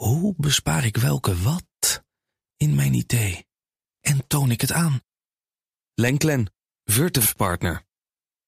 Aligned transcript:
Hoe 0.00 0.34
bespaar 0.36 0.84
ik 0.84 0.96
welke 0.96 1.36
wat 1.36 2.02
in 2.56 2.74
mijn 2.74 2.94
idee 2.94 3.46
en 4.00 4.26
toon 4.26 4.50
ik 4.50 4.60
het 4.60 4.72
aan? 4.72 5.00
Lenklen, 5.94 6.52
Virtuf 6.84 7.36
Partner. 7.36 7.82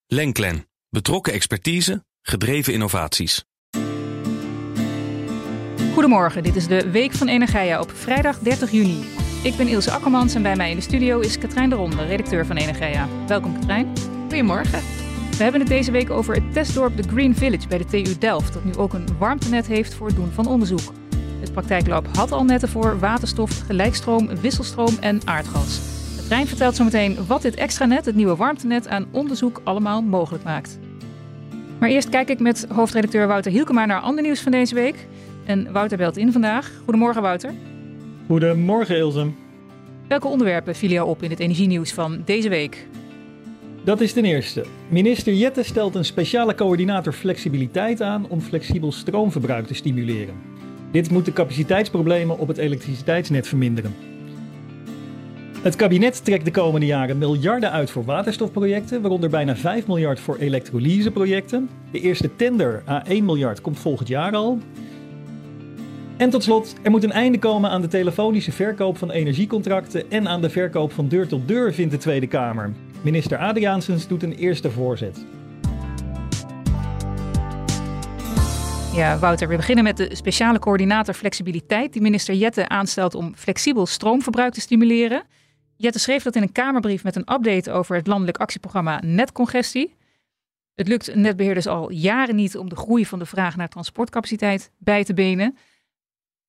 Lenklen, 0.07 0.69
betrokken 0.89 1.33
expertise, 1.33 2.05
gedreven 2.23 2.73
innovaties. 2.73 3.45
Goedemorgen, 5.93 6.43
dit 6.43 6.57
is 6.57 6.67
de 6.67 6.91
Week 6.91 7.13
van 7.13 7.29
Energia 7.29 7.81
op 7.81 7.91
vrijdag 7.91 8.39
30 8.39 8.71
juni. 8.71 9.05
Ik 9.43 9.57
ben 9.57 9.69
Ilse 9.69 9.91
Akkermans 9.91 10.35
en 10.35 10.43
bij 10.43 10.57
mij 10.57 10.71
in 10.71 10.77
de 10.77 10.83
studio 10.83 11.21
is 11.21 11.39
Katrijn 11.39 11.71
de 11.71 11.77
Ronde, 11.77 12.07
redacteur 12.07 12.47
van 12.47 12.57
Energia. 12.57 13.09
Welkom 13.27 13.55
Katrijn. 13.55 13.93
Goedemorgen. 14.21 14.81
We 15.31 15.43
hebben 15.43 15.61
het 15.61 15.71
deze 15.71 15.91
week 15.91 16.11
over 16.11 16.35
het 16.35 16.53
testdorp 16.53 16.97
The 16.97 17.09
Green 17.09 17.35
Village 17.35 17.69
bij 17.69 17.79
de 17.79 17.85
TU 17.85 18.19
Delft, 18.19 18.53
dat 18.53 18.65
nu 18.65 18.75
ook 18.75 18.93
een 18.93 19.19
warmtenet 19.19 19.67
heeft 19.67 19.95
voor 19.95 20.07
het 20.07 20.17
doen 20.17 20.31
van 20.31 20.47
onderzoek. 20.47 21.02
Het 21.43 21.53
praktijklab 21.53 22.07
had 22.17 22.33
al 22.33 22.45
netten 22.45 22.69
voor 22.69 22.99
waterstof, 22.99 23.63
gelijkstroom, 23.67 24.29
wisselstroom 24.41 24.97
en 25.01 25.21
aardgas. 25.25 25.81
Katrijn 26.17 26.47
vertelt 26.47 26.77
zometeen 26.77 27.27
wat 27.27 27.43
dit 27.43 27.55
extra 27.55 27.85
net, 27.85 28.05
het 28.05 28.15
nieuwe 28.15 28.37
warmtenet, 28.37 28.89
aan 28.89 29.07
onderzoek 29.11 29.61
allemaal 29.65 30.03
mogelijk 30.03 30.45
maakt. 30.45 30.79
Maar 31.79 31.89
eerst 31.89 32.09
kijk 32.09 32.29
ik 32.29 32.41
met 32.41 32.67
hoofdredacteur 32.69 33.27
Wouter 33.27 33.53
Hielkema 33.53 33.87
naar 33.87 34.01
ander 34.01 34.23
nieuws 34.23 34.41
van 34.41 34.53
deze 34.53 34.75
week. 34.75 35.07
En 35.45 35.73
Wouter 35.73 35.99
belt 35.99 36.17
in 36.17 36.33
vandaag. 36.33 36.71
Goedemorgen 36.85 37.23
Wouter. 37.23 37.55
Goedemorgen 38.27 38.97
Ilse. 38.97 39.31
Welke 40.09 40.29
onderwerpen 40.29 40.75
vielen 40.75 40.97
jou 40.97 41.09
op 41.09 41.23
in 41.23 41.31
het 41.31 41.41
energienieuws 41.41 41.93
van 41.93 42.23
deze 42.25 42.49
week? 42.49 42.87
Dat 43.85 44.01
is 44.01 44.13
ten 44.13 44.25
eerste. 44.25 44.65
Minister 44.89 45.35
Jette 45.35 45.63
stelt 45.63 45.95
een 45.95 46.05
speciale 46.05 46.55
coördinator 46.55 47.13
flexibiliteit 47.13 48.03
aan 48.03 48.27
om 48.29 48.41
flexibel 48.41 48.93
stroomverbruik 48.93 49.67
te 49.67 49.75
stimuleren. 49.75 50.35
Dit 50.93 51.11
moet 51.11 51.25
de 51.25 51.33
capaciteitsproblemen 51.33 52.39
op 52.39 52.49
het 52.49 52.59
elektriciteitsnet 52.59 53.49
verminderen. 53.49 53.95
Het 55.63 55.77
kabinet 55.77 56.25
trekt 56.25 56.45
de 56.45 56.51
komende 56.51 56.87
jaren 56.87 57.19
miljarden 57.19 57.71
uit 57.71 57.91
voor 57.91 58.05
waterstofprojecten, 58.05 59.01
waaronder 59.01 59.31
bijna 59.31 59.57
5 59.57 59.87
miljard 59.87 60.21
voor 60.21 60.37
elektrolyseprojecten. 60.37 61.69
De 61.93 62.01
eerste 62.01 62.37
tender 62.37 62.83
a 62.89 63.07
1 63.07 63.25
miljard 63.25 63.61
komt 63.61 63.79
volgend 63.79 64.09
jaar 64.09 64.33
al. 64.35 64.59
En 66.17 66.31
tot 66.31 66.43
slot, 66.43 66.75
er 66.83 66.91
moet 66.91 67.05
een 67.05 67.13
einde 67.13 67.39
komen 67.39 67.71
aan 67.71 67.81
de 67.81 67.89
telefonische 67.89 68.53
verkoop 68.53 68.99
van 68.99 69.11
energiecontracten 69.11 70.11
en 70.11 70.29
aan 70.29 70.41
de 70.41 70.51
verkoop 70.51 70.93
van 70.93 71.09
deur 71.09 71.29
tot 71.29 71.49
deur, 71.49 71.75
vindt 71.75 71.93
de 71.93 71.99
Tweede 71.99 72.27
Kamer. 72.27 72.73
Minister 73.03 73.39
Adriaansens 73.39 74.09
doet 74.09 74.23
een 74.23 74.35
eerste 74.35 74.71
voorzet. 74.71 75.25
Ja, 78.93 79.19
Wouter, 79.19 79.49
we 79.49 79.57
beginnen 79.57 79.85
met 79.85 79.97
de 79.97 80.15
speciale 80.15 80.59
coördinator 80.59 81.15
flexibiliteit 81.15 81.93
die 81.93 82.03
minister 82.03 82.35
Jette 82.35 82.69
aanstelt 82.69 83.15
om 83.15 83.35
flexibel 83.37 83.87
stroomverbruik 83.87 84.53
te 84.53 84.61
stimuleren. 84.61 85.23
Jette 85.77 85.99
schreef 85.99 86.23
dat 86.23 86.37
in 86.37 86.43
een 86.43 86.53
Kamerbrief 86.53 87.05
met 87.05 87.17
een 87.17 87.33
update 87.33 87.73
over 87.73 87.97
het 87.97 88.07
landelijk 88.07 88.39
actieprogramma 88.39 89.01
Netcongestie. 89.05 89.97
Het 90.75 90.89
lukt 90.89 91.15
netbeheerders 91.15 91.67
al 91.67 91.91
jaren 91.91 92.37
niet 92.37 92.57
om 92.57 92.69
de 92.69 92.77
groei 92.77 93.07
van 93.07 93.19
de 93.19 93.27
vraag 93.27 93.57
naar 93.57 93.69
transportcapaciteit 93.69 94.71
bij 94.79 95.05
te 95.05 95.15
benen. 95.15 95.57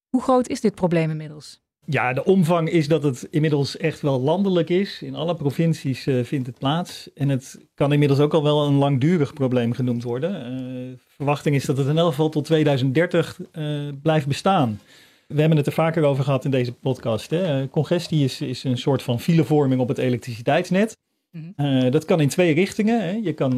Hoe 0.09 0.21
groot 0.21 0.47
is 0.47 0.61
dit 0.61 0.75
probleem 0.75 1.09
inmiddels? 1.09 1.62
Ja, 1.85 2.13
de 2.13 2.25
omvang 2.25 2.69
is 2.69 2.87
dat 2.87 3.03
het 3.03 3.27
inmiddels 3.31 3.77
echt 3.77 4.01
wel 4.01 4.21
landelijk 4.21 4.69
is. 4.69 5.01
In 5.01 5.15
alle 5.15 5.35
provincies 5.35 6.07
uh, 6.07 6.23
vindt 6.23 6.47
het 6.47 6.59
plaats. 6.59 7.09
En 7.13 7.29
het 7.29 7.59
kan 7.75 7.91
inmiddels 7.91 8.19
ook 8.19 8.33
al 8.33 8.43
wel 8.43 8.65
een 8.65 8.73
langdurig 8.73 9.33
probleem 9.33 9.73
genoemd 9.73 10.03
worden. 10.03 10.61
Uh, 10.61 10.97
verwachting 11.07 11.55
is 11.55 11.65
dat 11.65 11.77
het 11.77 11.87
in 11.87 11.97
elk 11.97 12.09
geval 12.09 12.29
tot 12.29 12.45
2030 12.45 13.39
uh, 13.53 13.89
blijft 14.01 14.27
bestaan. 14.27 14.79
We 15.27 15.39
hebben 15.39 15.57
het 15.57 15.67
er 15.67 15.73
vaker 15.73 16.03
over 16.03 16.23
gehad 16.23 16.45
in 16.45 16.51
deze 16.51 16.73
podcast. 16.73 17.29
Hè. 17.29 17.69
Congestie 17.69 18.23
is, 18.23 18.41
is 18.41 18.63
een 18.63 18.77
soort 18.77 19.03
van 19.03 19.19
filevorming 19.19 19.81
op 19.81 19.87
het 19.87 19.97
elektriciteitsnet. 19.97 20.97
-hmm. 21.31 21.91
dat 21.91 22.05
kan 22.05 22.21
in 22.21 22.29
twee 22.29 22.53
richtingen. 22.53 23.01
Hè. 23.01 23.11
Je 23.11 23.33
kan 23.33 23.51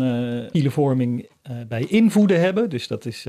filevorming 0.51 1.29
bij 1.67 1.85
invoeden 1.87 2.39
hebben. 2.39 2.69
Dus 2.69 2.87
dat 2.87 3.05
is 3.05 3.23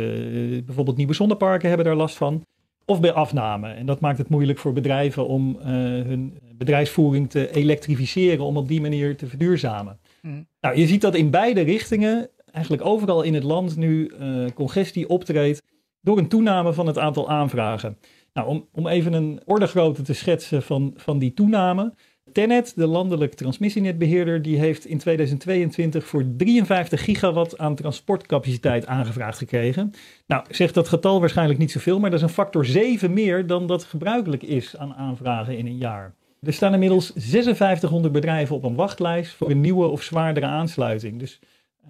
bijvoorbeeld 0.65 0.97
nieuwe 0.97 1.15
zonneparken 1.15 1.69
hebben 1.69 1.87
daar 1.87 1.97
last 1.97 2.17
van 2.17 2.45
of 2.87 3.01
bij 3.01 3.13
afname. 3.13 3.69
En 3.73 3.87
dat 3.87 4.01
maakt 4.01 4.19
het 4.19 4.29
moeilijk 4.29 4.59
voor 4.59 4.73
bedrijven 4.73 5.27
om 5.27 5.57
uh, 5.59 5.65
hun 5.67 6.39
bedrijfsvoering 6.55 7.31
te 7.31 7.55
elektrificeren, 7.55 8.45
om 8.45 8.57
op 8.57 8.69
die 8.69 8.81
manier 8.81 9.17
te 9.17 9.27
verduurzamen. 9.27 9.99
Mm. 10.23 10.47
Nou, 10.61 10.77
je 10.77 10.87
ziet 10.87 11.01
dat 11.01 11.15
in 11.15 11.31
beide 11.31 11.61
richtingen, 11.61 12.31
eigenlijk 12.53 12.85
overal 12.85 13.23
in 13.23 13.35
het 13.35 13.43
land, 13.43 13.77
nu 13.77 14.13
uh, 14.21 14.51
congestie 14.55 15.09
optreedt 15.09 15.63
door 16.01 16.19
een 16.19 16.29
toename 16.29 16.73
van 16.73 16.87
het 16.87 16.99
aantal 16.99 17.29
aanvragen. 17.29 17.99
Nou, 18.33 18.49
om, 18.49 18.69
om 18.73 18.87
even 18.87 19.13
een 19.13 19.41
ordegrootte 19.45 20.03
te 20.03 20.15
schetsen 20.15 20.63
van, 20.63 20.93
van 20.97 21.19
die 21.19 21.35
toename. 21.35 21.95
Tenet, 22.37 22.73
de 22.75 22.87
landelijk 22.87 23.35
transmissienetbeheerder, 23.35 24.43
die 24.43 24.59
heeft 24.59 24.87
in 24.87 24.99
2022 24.99 26.07
voor 26.07 26.25
53 26.37 27.05
gigawatt 27.05 27.59
aan 27.59 27.75
transportcapaciteit 27.75 28.87
aangevraagd 28.87 29.39
gekregen. 29.39 29.93
Nou, 30.27 30.45
zegt 30.51 30.75
dat 30.75 30.89
getal 30.89 31.21
waarschijnlijk 31.21 31.59
niet 31.59 31.71
zoveel, 31.71 32.01
maar 32.01 32.11
dat 32.11 32.19
is 32.19 32.25
een 32.25 32.33
factor 32.33 32.65
7 32.65 33.13
meer 33.13 33.47
dan 33.47 33.67
dat 33.67 33.85
gebruikelijk 33.85 34.43
is 34.43 34.77
aan 34.77 34.95
aanvragen 34.95 35.59
in 35.59 35.67
een 35.67 35.77
jaar. 35.77 36.15
Er 36.43 36.53
staan 36.53 36.73
inmiddels 36.73 37.13
5600 37.15 38.13
bedrijven 38.13 38.57
op 38.57 38.65
een 38.65 38.75
wachtlijst 38.75 39.33
voor 39.33 39.51
een 39.51 39.61
nieuwe 39.61 39.87
of 39.87 40.03
zwaardere 40.03 40.47
aansluiting. 40.47 41.19
Dus 41.19 41.39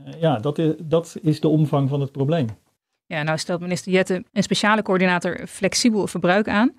uh, 0.06 0.20
ja, 0.20 0.38
dat 0.38 0.58
is, 0.58 0.72
dat 0.78 1.16
is 1.22 1.40
de 1.40 1.48
omvang 1.48 1.88
van 1.88 2.00
het 2.00 2.12
probleem. 2.12 2.46
Ja, 3.06 3.22
nou 3.22 3.38
stelt 3.38 3.60
minister 3.60 3.92
Jette 3.92 4.24
een 4.32 4.42
speciale 4.42 4.82
coördinator 4.82 5.46
flexibel 5.46 6.06
verbruik 6.06 6.48
aan. 6.48 6.74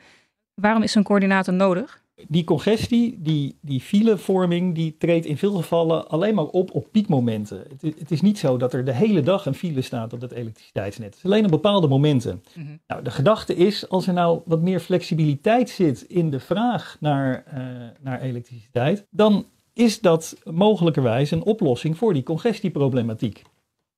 Waarom 0.54 0.84
is 0.84 0.92
zo'n 0.92 1.04
coördinator 1.04 1.54
nodig? 1.54 2.06
Die 2.28 2.44
congestie, 2.44 3.20
die, 3.22 3.58
die 3.62 3.82
filevorming, 3.82 4.76
die 4.76 4.96
treedt 4.98 5.26
in 5.26 5.38
veel 5.38 5.54
gevallen 5.54 6.08
alleen 6.10 6.36
maar 6.36 6.46
op 6.46 6.74
op 6.74 6.88
piekmomenten. 6.92 7.64
Het, 7.70 8.00
het, 8.00 8.12
is 8.12 8.22
niet 8.22 8.38
zo 8.38 8.58
dat 8.58 8.74
er 8.74 8.86
de 8.86 8.94
hele 8.94 9.22
dag 9.22 9.46
een 9.46 9.54
file 9.54 9.82
staat 9.82 10.14
op 10.14 10.22
het 10.22 10.32
elektriciteitsnet. 10.32 11.08
Het 11.08 11.18
is 11.18 11.24
alleen 11.24 11.46
op 11.46 11.52
bepaalde 11.52 11.88
momenten. 11.88 12.44
Mm 12.54 12.66
-hmm. 12.66 12.80
Nou, 12.88 13.04
de 13.04 13.12
gedachte 13.12 13.56
is, 13.56 13.90
als 13.90 14.08
er 14.08 14.14
nou 14.14 14.42
wat 14.46 14.62
meer 14.62 14.80
flexibiliteit 14.80 15.70
zit 15.70 16.02
in 16.02 16.30
de 16.30 16.40
vraag 16.40 16.98
naar, 17.00 17.44
uh, 17.54 17.62
naar 18.02 18.22
elektriciteit, 18.22 19.06
dan 19.10 19.46
is 19.74 20.00
dat 20.00 20.38
mogelijkerwijs 20.44 21.32
een 21.32 21.44
oplossing 21.44 21.98
voor 21.98 22.14
die 22.14 22.24
congestieproblematiek. 22.24 23.42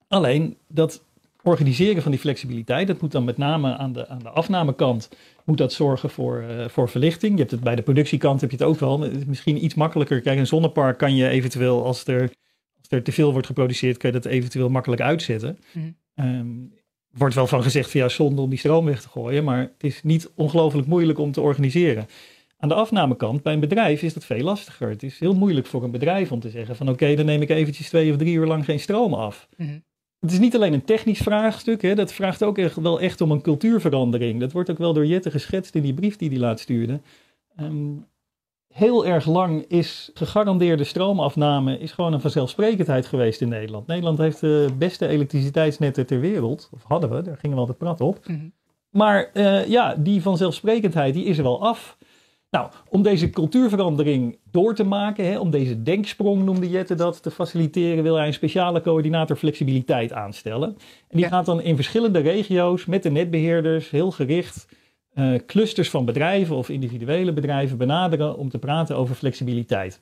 Alleen 0.07 0.57
dat 0.67 1.03
organiseren 1.43 2.01
van 2.01 2.11
die 2.11 2.19
flexibiliteit, 2.19 2.87
dat 2.87 3.01
moet 3.01 3.11
dan 3.11 3.23
met 3.23 3.37
name 3.37 3.77
aan 3.77 3.93
de, 3.93 4.07
aan 4.07 4.19
de 4.19 4.29
afnamekant, 4.29 5.09
moet 5.49 5.57
dat 5.57 5.73
zorgen 5.73 6.09
voor, 6.09 6.43
uh, 6.49 6.67
voor 6.67 6.89
verlichting. 6.89 7.31
Je 7.31 7.39
hebt 7.39 7.51
het 7.51 7.59
bij 7.59 7.75
de 7.75 7.81
productiekant 7.81 8.41
heb 8.41 8.51
je 8.51 8.57
het 8.57 8.65
ook 8.65 8.79
wel. 8.79 9.09
Misschien 9.27 9.63
iets 9.63 9.73
makkelijker. 9.73 10.21
Kijk, 10.21 10.39
een 10.39 10.47
zonnepark 10.47 10.97
kan 10.97 11.15
je 11.15 11.27
eventueel, 11.27 11.85
als 11.85 12.05
er, 12.05 12.21
als 12.77 12.87
er 12.89 13.03
te 13.03 13.11
veel 13.11 13.31
wordt 13.31 13.47
geproduceerd, 13.47 13.97
kan 13.97 14.11
je 14.11 14.19
dat 14.19 14.31
eventueel 14.31 14.69
makkelijk 14.69 15.01
uitzetten. 15.01 15.59
Mm. 15.73 15.95
Um, 16.15 16.73
wordt 17.09 17.35
wel 17.35 17.47
van 17.47 17.63
gezegd 17.63 17.89
via 17.89 18.09
zonde 18.09 18.41
om 18.41 18.49
die 18.49 18.59
stroom 18.59 18.85
weg 18.85 19.01
te 19.01 19.09
gooien, 19.09 19.43
maar 19.43 19.59
het 19.59 19.83
is 19.83 20.03
niet 20.03 20.31
ongelooflijk 20.35 20.87
moeilijk 20.87 21.19
om 21.19 21.31
te 21.31 21.41
organiseren. 21.41 22.07
Aan 22.57 22.69
de 22.69 22.75
afnamekant, 22.75 23.43
bij 23.43 23.53
een 23.53 23.59
bedrijf 23.59 24.01
is 24.01 24.13
dat 24.13 24.25
veel 24.25 24.43
lastiger. 24.43 24.89
Het 24.89 25.03
is 25.03 25.19
heel 25.19 25.35
moeilijk 25.35 25.67
voor 25.67 25.83
een 25.83 25.91
bedrijf 25.91 26.31
om 26.31 26.39
te 26.39 26.49
zeggen 26.49 26.75
van 26.75 26.89
oké, 26.89 27.03
okay, 27.03 27.15
dan 27.15 27.25
neem 27.25 27.41
ik 27.41 27.49
eventjes 27.49 27.87
twee 27.87 28.11
of 28.11 28.17
drie 28.17 28.33
uur 28.33 28.45
lang 28.45 28.65
geen 28.65 28.79
stroom 28.79 29.13
af. 29.13 29.47
Mm. 29.57 29.83
Het 30.19 30.31
is 30.31 30.39
niet 30.39 30.55
alleen 30.55 30.73
een 30.73 30.85
technisch 30.85 31.19
vraagstuk, 31.19 31.81
hè, 31.81 31.95
dat 31.95 32.13
vraagt 32.13 32.43
ook 32.43 32.57
echt, 32.57 32.75
wel 32.75 32.99
echt 32.99 33.21
om 33.21 33.31
een 33.31 33.41
cultuurverandering. 33.41 34.39
Dat 34.39 34.51
wordt 34.51 34.69
ook 34.69 34.77
wel 34.77 34.93
door 34.93 35.05
Jette 35.05 35.31
geschetst 35.31 35.75
in 35.75 35.81
die 35.81 35.93
brief 35.93 36.17
die 36.17 36.29
hij 36.29 36.39
laat 36.39 36.59
sturen. 36.59 37.01
Um, 37.59 38.05
heel 38.73 39.05
erg 39.05 39.25
lang 39.25 39.65
is 39.67 40.09
gegarandeerde 40.13 40.83
stroomafname 40.83 41.79
is 41.79 41.91
gewoon 41.91 42.13
een 42.13 42.21
vanzelfsprekendheid 42.21 43.05
geweest 43.05 43.41
in 43.41 43.49
Nederland. 43.49 43.87
Nederland 43.87 44.17
heeft 44.17 44.39
de 44.39 44.69
beste 44.77 45.07
elektriciteitsnetten 45.07 46.05
ter 46.05 46.19
wereld, 46.19 46.69
of 46.73 46.83
hadden 46.83 47.09
we, 47.09 47.21
daar 47.21 47.37
gingen 47.37 47.55
we 47.55 47.61
altijd 47.61 47.77
prat 47.77 48.01
op. 48.01 48.27
Mm 48.27 48.35
-hmm. 48.35 48.53
Maar 48.89 49.29
uh, 49.33 49.67
ja, 49.67 49.95
die 49.95 50.21
vanzelfsprekendheid 50.21 51.13
die 51.13 51.25
is 51.25 51.37
er 51.37 51.43
wel 51.43 51.61
af. 51.61 51.97
Nou, 52.49 52.69
om 52.89 53.03
deze 53.03 53.29
cultuurverandering 53.29 54.37
door 54.51 54.75
te 54.75 54.83
maken, 54.83 55.25
hè, 55.25 55.39
om 55.39 55.49
deze 55.49 55.83
denksprong 55.83 56.43
noemde 56.43 56.69
Jette 56.69 56.95
dat, 56.95 57.23
te 57.23 57.31
faciliteren, 57.31 58.03
wil 58.03 58.15
hij 58.15 58.27
een 58.27 58.33
speciale 58.33 58.81
coördinator 58.81 59.35
flexibiliteit 59.35 60.13
aanstellen. 60.13 60.69
En 60.69 61.17
die 61.17 61.23
ja. 61.23 61.27
gaat 61.27 61.45
dan 61.45 61.61
in 61.61 61.75
verschillende 61.75 62.19
regio's 62.19 62.85
met 62.85 63.03
de 63.03 63.11
netbeheerders 63.11 63.89
heel 63.89 64.11
gericht 64.11 64.67
uh, 65.13 65.39
clusters 65.45 65.89
van 65.89 66.05
bedrijven 66.05 66.55
of 66.55 66.69
individuele 66.69 67.33
bedrijven 67.33 67.77
benaderen 67.77 68.37
om 68.37 68.49
te 68.49 68.59
praten 68.59 68.95
over 68.95 69.15
flexibiliteit. 69.15 70.01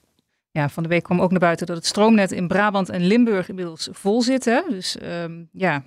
Ja, 0.51 0.69
van 0.69 0.83
de 0.83 0.89
week 0.89 1.03
kwam 1.03 1.21
ook 1.21 1.31
naar 1.31 1.39
buiten 1.39 1.65
dat 1.65 1.75
het 1.75 1.85
stroomnet 1.85 2.31
in 2.31 2.47
Brabant 2.47 2.89
en 2.89 3.05
Limburg 3.05 3.49
inmiddels 3.49 3.89
vol 3.91 4.21
zit. 4.21 4.45
Hè? 4.45 4.61
Dus 4.69 4.97
um, 5.23 5.49
ja, 5.51 5.83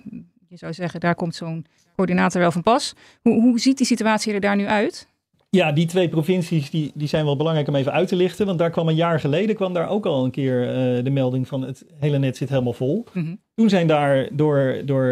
je 0.47 0.57
zou 0.57 0.73
zeggen, 0.73 0.99
daar 0.99 1.15
komt 1.15 1.35
zo'n 1.35 1.65
coördinator 1.95 2.41
wel 2.41 2.51
van 2.51 2.63
pas. 2.63 2.93
Hoe, 3.21 3.41
hoe 3.41 3.59
ziet 3.59 3.77
die 3.77 3.85
situatie 3.85 4.33
er 4.33 4.39
daar 4.39 4.55
nu 4.55 4.67
uit? 4.67 5.09
Ja, 5.57 5.71
die 5.71 5.85
twee 5.85 6.09
provincies 6.09 6.69
die, 6.69 6.91
die 6.95 7.07
zijn 7.07 7.25
wel 7.25 7.35
belangrijk 7.35 7.67
om 7.67 7.75
even 7.75 7.91
uit 7.91 8.07
te 8.07 8.15
lichten. 8.15 8.45
Want 8.45 8.59
daar 8.59 8.69
kwam 8.69 8.87
een 8.87 8.95
jaar 8.95 9.19
geleden 9.19 9.55
kwam 9.55 9.73
daar 9.73 9.89
ook 9.89 10.05
al 10.05 10.23
een 10.23 10.31
keer 10.31 10.61
uh, 10.61 11.03
de 11.03 11.09
melding 11.09 11.47
van 11.47 11.61
het 11.61 11.85
hele 11.99 12.17
net 12.17 12.37
zit 12.37 12.49
helemaal 12.49 12.73
vol. 12.73 13.05
Mm 13.13 13.39
Toen 13.53 13.69
zijn 13.69 13.87
daar 13.87 14.29
door, 14.31 14.81
door 14.85 15.05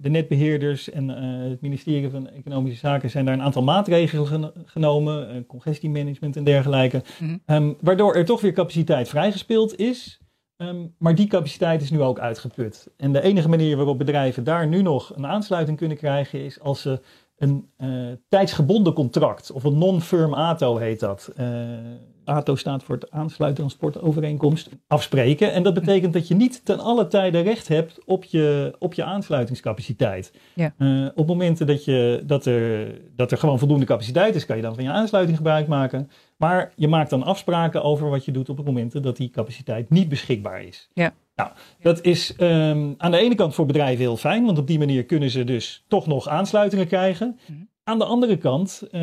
de 0.00 0.08
netbeheerders 0.08 0.90
en 0.90 1.08
uh, 1.08 1.50
het 1.50 1.60
ministerie 1.60 2.10
van 2.10 2.28
Economische 2.28 2.78
Zaken 2.78 3.10
zijn 3.10 3.24
daar 3.24 3.34
een 3.34 3.42
aantal 3.42 3.62
maatregelen 3.62 4.26
gen 4.26 4.52
genomen. 4.64 5.36
Uh, 5.36 5.42
congestiemanagement 5.46 6.36
en 6.36 6.44
dergelijke. 6.44 7.02
Mm 7.18 7.40
um, 7.46 7.76
waardoor 7.80 8.14
er 8.14 8.24
toch 8.24 8.40
weer 8.40 8.52
capaciteit 8.52 9.08
vrijgespeeld 9.08 9.78
is. 9.78 10.20
Um, 10.56 10.94
maar 10.98 11.14
die 11.14 11.26
capaciteit 11.26 11.82
is 11.82 11.90
nu 11.90 12.00
ook 12.00 12.18
uitgeput. 12.18 12.90
En 12.96 13.12
de 13.12 13.22
enige 13.22 13.48
manier 13.48 13.76
waarop 13.76 13.98
bedrijven 13.98 14.44
daar 14.44 14.66
nu 14.66 14.82
nog 14.82 15.16
een 15.16 15.26
aansluiting 15.26 15.76
kunnen 15.78 15.96
krijgen 15.96 16.44
is 16.44 16.60
als 16.60 16.80
ze 16.80 17.00
een 17.38 17.70
uh, 17.78 18.12
tijdsgebonden 18.28 18.92
contract, 18.92 19.52
of 19.52 19.64
een 19.64 19.78
non-firm 19.78 20.34
ATO 20.34 20.76
heet 20.76 21.00
dat. 21.00 21.32
Uh, 21.40 21.46
ATO 22.24 22.54
staat 22.54 22.82
voor 22.82 22.94
het 22.94 23.10
aansluiten 23.10 23.64
transportovereenkomst, 23.64 24.68
afspreken. 24.86 25.52
En 25.52 25.62
dat 25.62 25.74
betekent 25.74 26.12
dat 26.12 26.28
je 26.28 26.34
niet 26.34 26.64
ten 26.64 26.78
alle 26.78 27.06
tijde 27.06 27.40
recht 27.40 27.68
hebt 27.68 28.04
op 28.04 28.24
je, 28.24 28.74
op 28.78 28.94
je 28.94 29.04
aansluitingscapaciteit. 29.04 30.32
Ja. 30.54 30.74
Uh, 30.78 31.08
op 31.14 31.26
momenten 31.26 31.66
dat, 31.66 31.84
je, 31.84 32.22
dat, 32.26 32.46
er, 32.46 32.94
dat 33.16 33.30
er 33.30 33.38
gewoon 33.38 33.58
voldoende 33.58 33.86
capaciteit 33.86 34.34
is, 34.34 34.46
kan 34.46 34.56
je 34.56 34.62
dan 34.62 34.74
van 34.74 34.84
je 34.84 34.90
aansluiting 34.90 35.36
gebruik 35.36 35.66
maken. 35.66 36.10
Maar 36.36 36.72
je 36.76 36.88
maakt 36.88 37.10
dan 37.10 37.22
afspraken 37.22 37.82
over 37.82 38.10
wat 38.10 38.24
je 38.24 38.32
doet 38.32 38.48
op 38.48 38.56
het 38.56 38.66
momenten 38.66 39.02
dat 39.02 39.16
die 39.16 39.30
capaciteit 39.30 39.90
niet 39.90 40.08
beschikbaar 40.08 40.62
is. 40.62 40.88
Ja. 40.92 41.14
Nou, 41.38 41.50
dat 41.80 42.04
is 42.04 42.34
um, 42.40 42.94
aan 42.96 43.10
de 43.10 43.18
ene 43.18 43.34
kant 43.34 43.54
voor 43.54 43.66
bedrijven 43.66 43.98
heel 43.98 44.16
fijn, 44.16 44.44
want 44.44 44.58
op 44.58 44.66
die 44.66 44.78
manier 44.78 45.04
kunnen 45.04 45.30
ze 45.30 45.44
dus 45.44 45.84
toch 45.88 46.06
nog 46.06 46.28
aansluitingen 46.28 46.86
krijgen. 46.86 47.38
-hmm. 47.46 47.68
Aan 47.84 47.98
de 47.98 48.04
andere 48.04 48.36
kant 48.36 48.82
uh, 48.82 49.00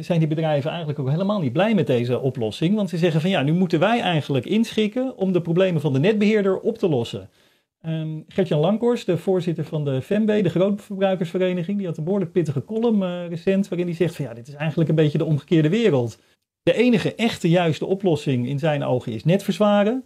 zijn 0.00 0.18
die 0.18 0.28
bedrijven 0.28 0.70
eigenlijk 0.70 0.98
ook 0.98 1.10
helemaal 1.10 1.40
niet 1.40 1.52
blij 1.52 1.74
met 1.74 1.86
deze 1.86 2.20
oplossing, 2.20 2.74
want 2.74 2.90
ze 2.90 2.96
zeggen 2.96 3.20
van 3.20 3.30
ja, 3.30 3.42
nu 3.42 3.52
moeten 3.52 3.80
wij 3.80 4.00
eigenlijk 4.00 4.46
inschikken 4.46 5.16
om 5.16 5.32
de 5.32 5.40
problemen 5.40 5.80
van 5.80 5.92
de 5.92 5.98
netbeheerder 5.98 6.60
op 6.60 6.78
te 6.78 6.88
lossen. 6.88 7.30
Um, 7.86 8.24
Gertjan 8.28 8.60
Lankhorst, 8.60 9.06
de 9.06 9.16
voorzitter 9.16 9.64
van 9.64 9.84
de 9.84 10.02
FEMB, 10.02 10.42
de 10.42 10.48
Grootverbruikersvereniging, 10.48 11.78
die 11.78 11.86
had 11.86 11.96
een 11.96 12.04
behoorlijk 12.04 12.32
pittige 12.32 12.64
column 12.64 13.02
uh, 13.02 13.28
recent 13.28 13.68
waarin 13.68 13.86
hij 13.86 13.96
zegt 13.96 14.16
van 14.16 14.24
ja, 14.24 14.34
dit 14.34 14.48
is 14.48 14.54
eigenlijk 14.54 14.88
een 14.88 14.94
beetje 14.94 15.18
de 15.18 15.24
omgekeerde 15.24 15.68
wereld. 15.68 16.18
De 16.62 16.74
enige 16.74 17.14
echte 17.14 17.48
juiste 17.48 17.86
oplossing 17.86 18.46
in 18.46 18.58
zijn 18.58 18.84
ogen 18.84 19.12
is 19.12 19.24
net 19.24 19.42
verzwaren. 19.42 20.04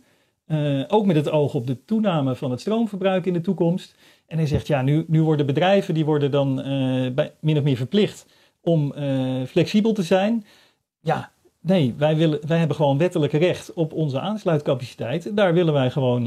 Uh, 0.53 0.85
ook 0.89 1.07
met 1.07 1.17
het 1.17 1.31
oog 1.31 1.55
op 1.55 1.67
de 1.67 1.85
toename 1.85 2.35
van 2.35 2.51
het 2.51 2.61
stroomverbruik 2.61 3.27
in 3.27 3.33
de 3.33 3.41
toekomst. 3.41 3.95
En 4.27 4.37
hij 4.37 4.47
zegt, 4.47 4.67
ja, 4.67 4.83
nu, 4.83 5.05
nu 5.07 5.23
worden 5.23 5.47
bedrijven 5.47 5.95
die 5.95 6.05
worden 6.05 6.31
dan 6.31 6.59
uh, 6.59 7.11
bij, 7.11 7.33
min 7.41 7.57
of 7.57 7.63
meer 7.63 7.77
verplicht 7.77 8.27
om 8.61 8.93
uh, 8.97 9.45
flexibel 9.47 9.93
te 9.93 10.03
zijn. 10.03 10.45
Ja, 11.01 11.33
nee, 11.61 11.95
wij, 11.97 12.17
willen, 12.17 12.39
wij 12.47 12.59
hebben 12.59 12.77
gewoon 12.77 12.99
wettelijk 12.99 13.33
recht 13.33 13.73
op 13.73 13.93
onze 13.93 14.21
aansluitcapaciteit. 14.21 15.37
Daar 15.37 15.55
willen 15.55 15.73
wij 15.73 15.91
gewoon 15.91 16.25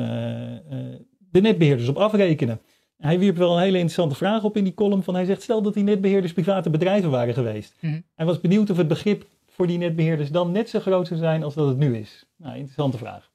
de 1.32 1.42
netbeheerders 1.42 1.90
op 1.90 1.98
afrekenen. 1.98 2.60
Hij 2.98 3.20
wierp 3.20 3.38
wel 3.38 3.54
een 3.54 3.62
hele 3.62 3.78
interessante 3.78 4.16
vraag 4.16 4.44
op 4.44 4.58
in 4.58 4.64
die 4.64 4.74
column. 4.74 5.04
Van 5.04 5.16
hij 5.16 5.26
zegt, 5.26 5.42
stel 5.42 5.62
dat 5.62 5.74
die 5.74 5.84
netbeheerders 5.84 6.34
private 6.34 6.70
bedrijven 6.70 7.10
waren 7.10 7.34
geweest. 7.34 7.78
Mm 7.80 7.90
-hmm. 7.90 8.04
Hij 8.16 8.26
was 8.26 8.42
benieuwd 8.42 8.70
of 8.70 8.78
het 8.78 8.88
begrip 8.88 9.26
voor 9.48 9.68
die 9.68 9.78
netbeheerders 9.78 10.32
dan 10.32 10.52
net 10.52 10.70
zo 10.70 10.80
groot 10.80 11.08
zou 11.08 11.20
zijn 11.20 11.44
als 11.44 11.54
dat 11.54 11.68
het 11.68 11.78
nu 11.78 11.98
is. 11.98 12.26
Nou, 12.38 12.54
interessante 12.54 12.98
vraag. 12.98 13.33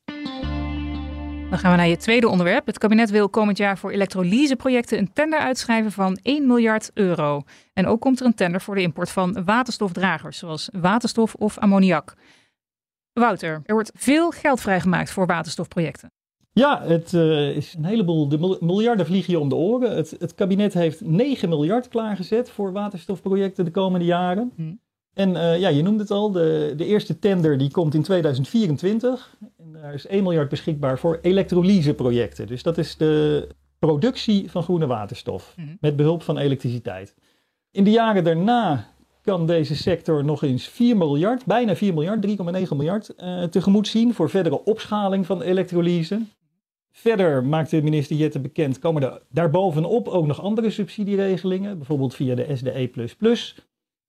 Dan 1.50 1.58
gaan 1.58 1.70
we 1.70 1.76
naar 1.76 1.88
je 1.88 1.96
tweede 1.96 2.28
onderwerp. 2.28 2.66
Het 2.66 2.78
kabinet 2.78 3.10
wil 3.10 3.28
komend 3.28 3.56
jaar 3.58 3.78
voor 3.78 3.90
elektrolyseprojecten 3.90 4.98
een 4.98 5.12
tender 5.12 5.38
uitschrijven 5.38 5.92
van 5.92 6.18
1 6.22 6.46
miljard 6.46 6.90
euro. 6.94 7.42
En 7.72 7.86
ook 7.86 8.00
komt 8.00 8.20
er 8.20 8.26
een 8.26 8.34
tender 8.34 8.60
voor 8.60 8.74
de 8.74 8.80
import 8.80 9.10
van 9.10 9.44
waterstofdragers, 9.44 10.38
zoals 10.38 10.68
waterstof 10.80 11.34
of 11.34 11.58
ammoniak. 11.58 12.14
Wouter, 13.12 13.62
er 13.64 13.74
wordt 13.74 13.90
veel 13.94 14.30
geld 14.30 14.60
vrijgemaakt 14.60 15.10
voor 15.10 15.26
waterstofprojecten. 15.26 16.12
Ja, 16.52 16.82
het 16.82 17.12
uh, 17.12 17.56
is 17.56 17.74
een 17.74 17.84
heleboel. 17.84 18.28
De 18.28 18.58
miljarden 18.60 19.06
vliegen 19.06 19.32
je 19.32 19.38
om 19.38 19.48
de 19.48 19.54
oren. 19.54 19.96
Het, 19.96 20.16
het, 20.18 20.34
kabinet 20.34 20.74
heeft 20.74 21.00
9 21.00 21.48
miljard 21.48 21.88
klaargezet 21.88 22.50
voor 22.50 22.72
waterstofprojecten 22.72 23.64
de 23.64 23.70
komende 23.70 24.06
jaren. 24.06 24.52
Hm. 24.56 24.74
En 25.14 25.30
uh, 25.30 25.58
ja, 25.58 25.68
je 25.68 25.82
noemde 25.82 26.02
het 26.02 26.10
al, 26.10 26.32
de, 26.32 26.72
de 26.76 26.84
eerste 26.84 27.18
tender 27.18 27.58
die 27.58 27.70
komt 27.70 27.94
in 27.94 28.02
2024. 28.02 29.36
En 29.78 29.84
daar 29.84 29.94
is 29.94 30.06
1 30.06 30.22
miljard 30.22 30.48
beschikbaar 30.48 30.98
voor 30.98 31.18
elektrolyseprojecten. 31.22 32.46
Dus 32.46 32.62
dat 32.62 32.78
is 32.78 32.96
de 32.96 33.48
productie 33.78 34.50
van 34.50 34.62
groene 34.62 34.86
waterstof 34.86 35.54
mm 35.56 35.64
-hmm. 35.64 35.76
met 35.80 35.96
behulp 35.96 36.22
van 36.22 36.38
elektriciteit. 36.38 37.14
In 37.70 37.84
de 37.84 37.90
jaren 37.90 38.24
daarna 38.24 38.92
kan 39.22 39.46
deze 39.46 39.76
sector 39.76 40.24
nog 40.24 40.42
eens 40.42 40.68
4 40.68 40.96
miljard, 40.96 41.44
bijna 41.44 41.76
4 41.76 41.94
miljard, 41.94 42.26
3,9 42.26 42.34
miljard 42.76 43.14
uh, 43.18 43.42
tegemoet 43.42 43.88
zien 43.88 44.14
voor 44.14 44.30
verdere 44.30 44.64
opschaling 44.64 45.26
van 45.26 45.42
elektrolyse. 45.42 46.20
Verder 46.90 47.44
maakt 47.44 47.70
de 47.70 47.82
minister 47.82 48.16
Jette 48.16 48.40
bekend, 48.40 48.78
komen 48.78 49.02
er 49.02 49.22
daarbovenop 49.30 50.08
ook 50.08 50.26
nog 50.26 50.42
andere 50.42 50.70
subsidieregelingen, 50.70 51.76
bijvoorbeeld 51.76 52.14
via 52.14 52.34
de 52.34 52.56
SDE 52.56 52.88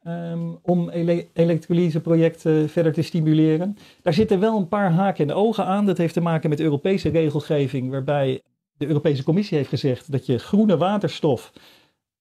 Um, 0.07 0.60
om 0.62 0.90
ele 0.90 1.28
elektrolyseprojecten 1.34 2.69
verder 2.69 2.94
te 2.94 3.01
stimuleren. 3.01 3.78
Daar 4.01 4.13
zitten 4.13 4.40
wel 4.40 4.57
een 4.57 4.68
paar 4.68 4.92
haken 4.92 5.30
en 5.30 5.36
ogen 5.36 5.66
aan. 5.66 5.86
Dat 5.86 5.98
heeft 5.98 6.13
te 6.13 6.22
maken 6.22 6.50
met 6.50 6.60
Europese 6.60 7.10
regelgeving, 7.10 7.90
waarbij 7.92 8.42
de 8.78 8.88
Europese 8.88 9.24
Commissie 9.24 9.57
heeft 9.57 9.69
gezegd 9.69 10.12
dat 10.12 10.25
je 10.25 10.38
groene 10.38 10.78
waterstof 10.78 11.51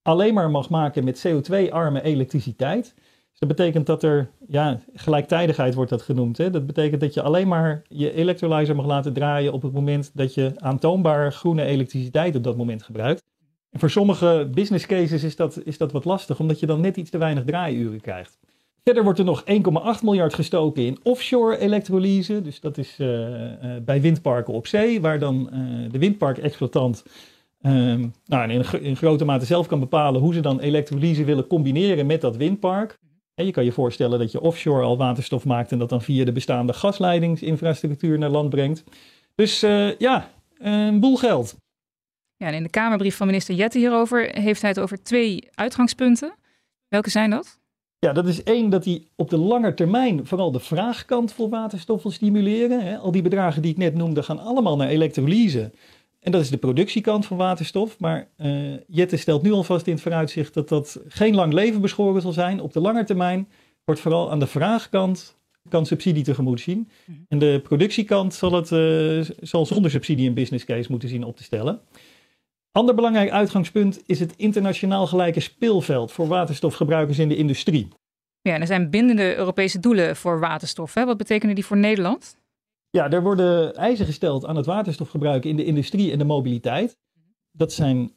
alleen 0.03 0.35
maar 0.35 0.51
mag 0.51 0.71
maken 0.71 1.05
met 1.05 1.29
CO2-arme 1.29 2.03
elektriciteit. 2.03 2.95
Dus 3.31 3.49
dat 3.49 3.57
betekent 3.57 3.87
dat 3.87 4.03
er, 4.03 4.31
ja, 4.49 4.81
gelijktijdigheid 4.95 5.75
wordt 5.75 5.91
dat 5.91 6.03
genoemd. 6.03 6.39
Hè? 6.39 6.51
Dat 6.51 6.67
betekent 6.67 7.01
dat 7.01 7.15
je 7.15 7.23
alleen 7.23 7.49
maar 7.49 7.83
je 7.89 8.13
electrolyzer 8.13 8.77
mag 8.77 8.87
laten 8.87 9.13
draaien 9.13 9.53
op 9.53 9.63
het 9.63 9.73
moment 9.73 10.11
dat 10.15 10.35
je 10.35 10.53
aantoonbaar 10.57 11.33
groene 11.33 11.65
elektriciteit 11.65 12.37
op 12.37 12.45
dat 12.45 12.57
moment 12.57 12.83
gebruikt. 12.83 13.25
En 13.71 13.81
voor 13.81 13.91
sommige 13.91 14.49
business 14.55 14.87
cases 14.87 15.23
is 15.23 15.37
dat, 15.37 15.61
is 15.65 15.79
dat 15.79 15.93
wat 15.93 16.05
lastig, 16.05 16.41
omdat 16.41 16.61
je 16.61 16.67
dan 16.67 16.81
net 16.81 16.97
iets 16.97 17.11
te 17.11 17.19
weinig 17.19 17.45
draaiuren 17.45 18.01
krijgt. 18.01 18.39
Verder 18.89 19.07
wordt 19.07 19.19
er 19.19 19.25
nog 19.25 19.45
1,8 19.99 20.03
miljard 20.03 20.35
gestoken 20.35 20.85
in 20.85 20.99
offshore 21.03 21.59
elektrolyse. 21.59 22.43
Dus 22.43 22.61
dat 22.61 22.79
is 22.79 22.97
uh, 22.99 23.09
uh, 23.09 23.53
bij 23.85 24.01
windparken 24.01 24.55
op 24.55 24.67
zee, 24.67 25.01
waar 25.01 25.19
dan 25.19 25.51
uh, 25.53 25.93
de 25.93 25.99
windparkexploitant 25.99 27.03
nou, 27.61 28.51
in, 28.51 28.65
in, 28.81 28.97
grote 28.97 29.25
mate 29.25 29.45
zelf 29.45 29.67
kan 29.67 29.81
bepalen 29.81 30.21
hoe 30.21 30.35
ze 30.35 30.41
dan 30.41 30.61
elektrolyse 30.61 31.25
willen 31.25 31.47
combineren 31.47 32.07
met 32.07 32.21
dat 32.21 32.37
windpark. 32.37 32.99
En 33.35 33.45
je 33.45 33.51
kan 33.51 33.65
je 33.65 33.73
voorstellen 33.73 34.19
dat 34.19 34.33
je 34.33 34.41
offshore 34.41 34.85
al 34.85 34.97
waterstof 34.97 35.45
maakt 35.45 35.73
en 35.73 35.79
dat 35.79 35.89
dan 35.89 36.03
via 36.03 36.25
de 36.25 36.33
bestaande 36.33 36.73
gasleidingsinfrastructuur 36.73 38.19
naar 38.19 38.31
land 38.31 38.51
brengt. 38.51 38.85
Dus 39.35 39.61
ja, 39.99 40.31
een 40.59 41.01
boel 41.01 41.17
geld. 41.17 41.57
Ja, 42.39 42.47
en 42.47 42.55
in 42.55 42.63
de 42.63 42.69
Kamerbrief 42.69 43.17
van 43.17 43.27
minister 43.27 43.55
Jette 43.55 43.79
hierover 43.79 44.31
heeft 44.41 44.61
hij 44.61 44.71
het 44.71 44.81
over 44.81 45.03
twee 45.03 45.49
uitgangspunten. 45.55 46.35
Welke 46.89 47.11
zijn 47.11 47.31
dat? 47.31 47.61
Ja, 47.99 48.13
dat 48.13 48.27
is 48.27 48.43
één 48.43 48.71
dat 48.71 48.85
hij 48.85 49.07
op 49.17 49.31
de 49.31 49.37
lange 49.37 49.75
termijn 49.75 50.27
vooral 50.27 50.53
de 50.53 50.61
vraagkant 50.61 51.33
voor 51.33 51.49
waterstof 51.49 52.03
wil 52.03 52.13
stimuleren. 52.13 53.01
Al 53.01 53.13
die 53.13 53.23
bedragen 53.23 53.63
die 53.63 53.71
ik 53.71 53.77
net 53.77 53.95
noemde 53.95 54.23
gaan 54.23 54.39
allemaal 54.39 54.77
naar 54.77 54.89
elektrolyse. 54.89 55.71
En 56.21 56.33
dat 56.33 56.41
is 56.41 56.51
de 56.51 56.57
productiekant 56.57 57.27
van 57.27 57.37
waterstof. 57.37 57.99
Maar 57.99 58.29
uh, 58.37 58.77
Jette 58.87 59.17
stelt 59.17 59.43
nu 59.43 59.53
alvast 59.53 59.87
in 59.87 59.93
het 59.93 60.03
vooruitzicht 60.03 60.55
dat 60.55 60.69
dat 60.69 61.01
geen 61.09 61.35
lang 61.35 61.53
leven 61.53 61.81
beschoren 61.81 62.23
zal 62.23 62.33
zijn. 62.33 62.61
Op 62.61 62.73
de 62.73 62.81
lange 62.81 63.05
termijn 63.05 63.49
wordt 63.85 64.01
vooral 64.01 64.31
aan 64.31 64.39
de 64.39 64.47
vraagkant 64.47 65.37
kan 65.69 65.87
subsidie 65.87 66.25
tegemoet 66.25 66.61
zien. 66.61 66.89
Mhm. 67.05 67.19
En 67.29 67.39
de 67.39 67.61
productiekant 67.63 68.35
zal, 68.35 68.53
het, 68.53 68.71
uh, 68.71 69.37
zal 69.41 69.67
zonder 69.67 69.91
subsidie 69.91 70.29
een 70.29 70.35
business 70.35 70.65
case 70.65 70.91
moeten 70.91 71.09
zien 71.09 71.25
op 71.25 71.37
te 71.37 71.43
stellen. 71.43 71.81
Ander 72.79 72.95
belangrijk 72.95 73.31
uitgangspunt 73.31 74.03
is 74.07 74.21
het 74.21 74.37
internationaal 74.37 75.07
gelijke 75.07 75.41
speelveld 75.41 76.13
voor 76.13 76.27
waterstofgebruikers 76.27 77.19
in 77.19 77.29
de 77.29 77.37
industrie. 77.37 77.89
Ja, 78.41 78.55
en 78.55 78.61
er 78.61 78.67
zijn 78.67 78.91
bindende 78.91 79.37
Europese 79.37 79.81
doelen 79.81 80.17
voor 80.17 80.41
waterstof. 80.41 80.95
Hè? 80.95 81.05
Wat 81.05 81.17
betekenen 81.17 81.55
die 81.55 81.65
voor 81.65 81.77
Nederland? 81.77 82.37
Ja, 82.91 83.11
er 83.11 83.23
worden 83.23 83.75
eisen 83.75 84.07
gesteld 84.07 84.47
aan 84.47 84.57
het 84.57 84.67
waterstofgebruik 84.67 85.45
in 85.45 85.57
de 85.57 85.65
industrie 85.65 86.13
en 86.13 86.19
de 86.19 86.25
mobiliteit. 86.25 86.97
Dat 87.53 87.73
zijn 87.73 88.13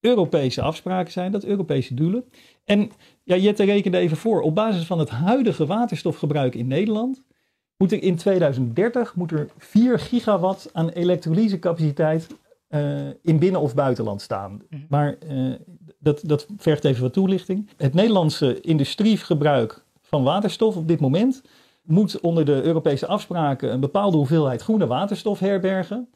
Europese 0.00 0.62
afspraken, 0.62 1.12
zijn 1.12 1.32
dat 1.32 1.44
Europese 1.44 1.94
doelen. 1.94 2.24
En 2.64 2.90
ja, 3.24 3.36
Jette 3.36 3.64
rekende 3.64 3.98
even 3.98 4.16
voor, 4.16 4.40
op 4.40 4.54
basis 4.54 4.86
van 4.86 4.98
het 4.98 5.10
huidige 5.10 5.66
waterstofgebruik 5.66 6.54
in 6.54 6.66
Nederland 6.66 7.22
moet 7.76 7.92
er 7.92 8.02
in 8.02 8.16
2030 8.16 9.14
moet 9.14 9.32
er 9.32 9.48
4 9.58 9.98
gigawatt 9.98 10.70
aan 10.72 10.88
elektrolysecapaciteit 10.88 12.26
uh, 12.74 13.08
in 13.22 13.38
binnen- 13.38 13.60
of 13.60 13.74
buitenland 13.74 14.22
staan. 14.22 14.62
Mhm. 14.70 14.82
Maar 14.88 15.16
uh, 15.30 15.54
dat, 15.98 16.20
dat 16.24 16.46
vergt 16.56 16.84
even 16.84 17.02
wat 17.02 17.12
toelichting. 17.12 17.68
Het 17.76 17.94
Nederlandse 17.94 18.60
industriegebruik 18.60 19.84
van 20.00 20.22
waterstof 20.22 20.76
op 20.76 20.88
dit 20.88 21.00
moment 21.00 21.42
moet 21.82 22.20
onder 22.20 22.44
de 22.44 22.62
Europese 22.62 23.06
afspraken 23.06 23.72
een 23.72 23.80
bepaalde 23.80 24.16
hoeveelheid 24.16 24.62
groene 24.62 24.86
waterstof 24.86 25.38
herbergen. 25.38 26.08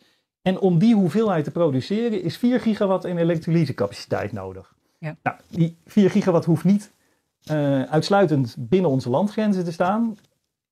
En 0.42 0.58
om 0.58 0.78
die 0.78 0.94
hoeveelheid 0.94 1.44
te 1.44 1.50
produceren 1.50 2.22
is 2.22 2.36
4 2.36 2.60
gigawatt 2.60 3.04
in 3.04 3.16
elektrolysecapaciteit 3.16 4.32
nodig. 4.32 4.74
Ja. 4.98 5.16
Nou, 5.22 5.36
die 5.48 5.76
4 5.86 6.10
gigawatt 6.10 6.44
hoeft 6.44 6.64
niet 6.64 6.92
uh, 7.50 7.82
uitsluitend 7.82 8.56
binnen 8.58 8.90
onze 8.90 9.10
landgrenzen 9.10 9.64
te 9.64 9.72
staan. 9.72 10.16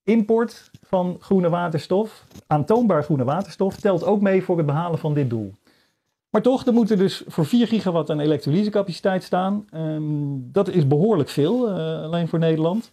Import 0.02 0.70
van 0.82 1.16
groene 1.20 1.48
waterstof, 1.48 2.24
aantoonbaar 2.46 3.04
groene 3.04 3.24
waterstof, 3.24 3.76
telt 3.76 4.04
ook 4.04 4.20
mee 4.20 4.42
voor 4.42 4.56
het 4.56 4.66
behalen 4.66 4.98
van 4.98 5.14
dit 5.14 5.30
doel. 5.30 5.54
Maar 6.34 6.42
toch, 6.42 6.66
er 6.66 6.72
moet 6.72 6.90
er 6.90 6.96
dus 6.96 7.22
voor 7.26 7.46
4 7.46 7.66
gigawatt 7.66 8.10
aan 8.10 8.20
elektrolysecapaciteit 8.20 9.22
staan. 9.22 9.64
Um, 9.74 10.48
dat 10.52 10.68
is 10.68 10.86
behoorlijk 10.86 11.28
veel, 11.28 11.68
uh, 11.68 12.02
alleen 12.02 12.28
voor 12.28 12.38
Nederland. 12.38 12.90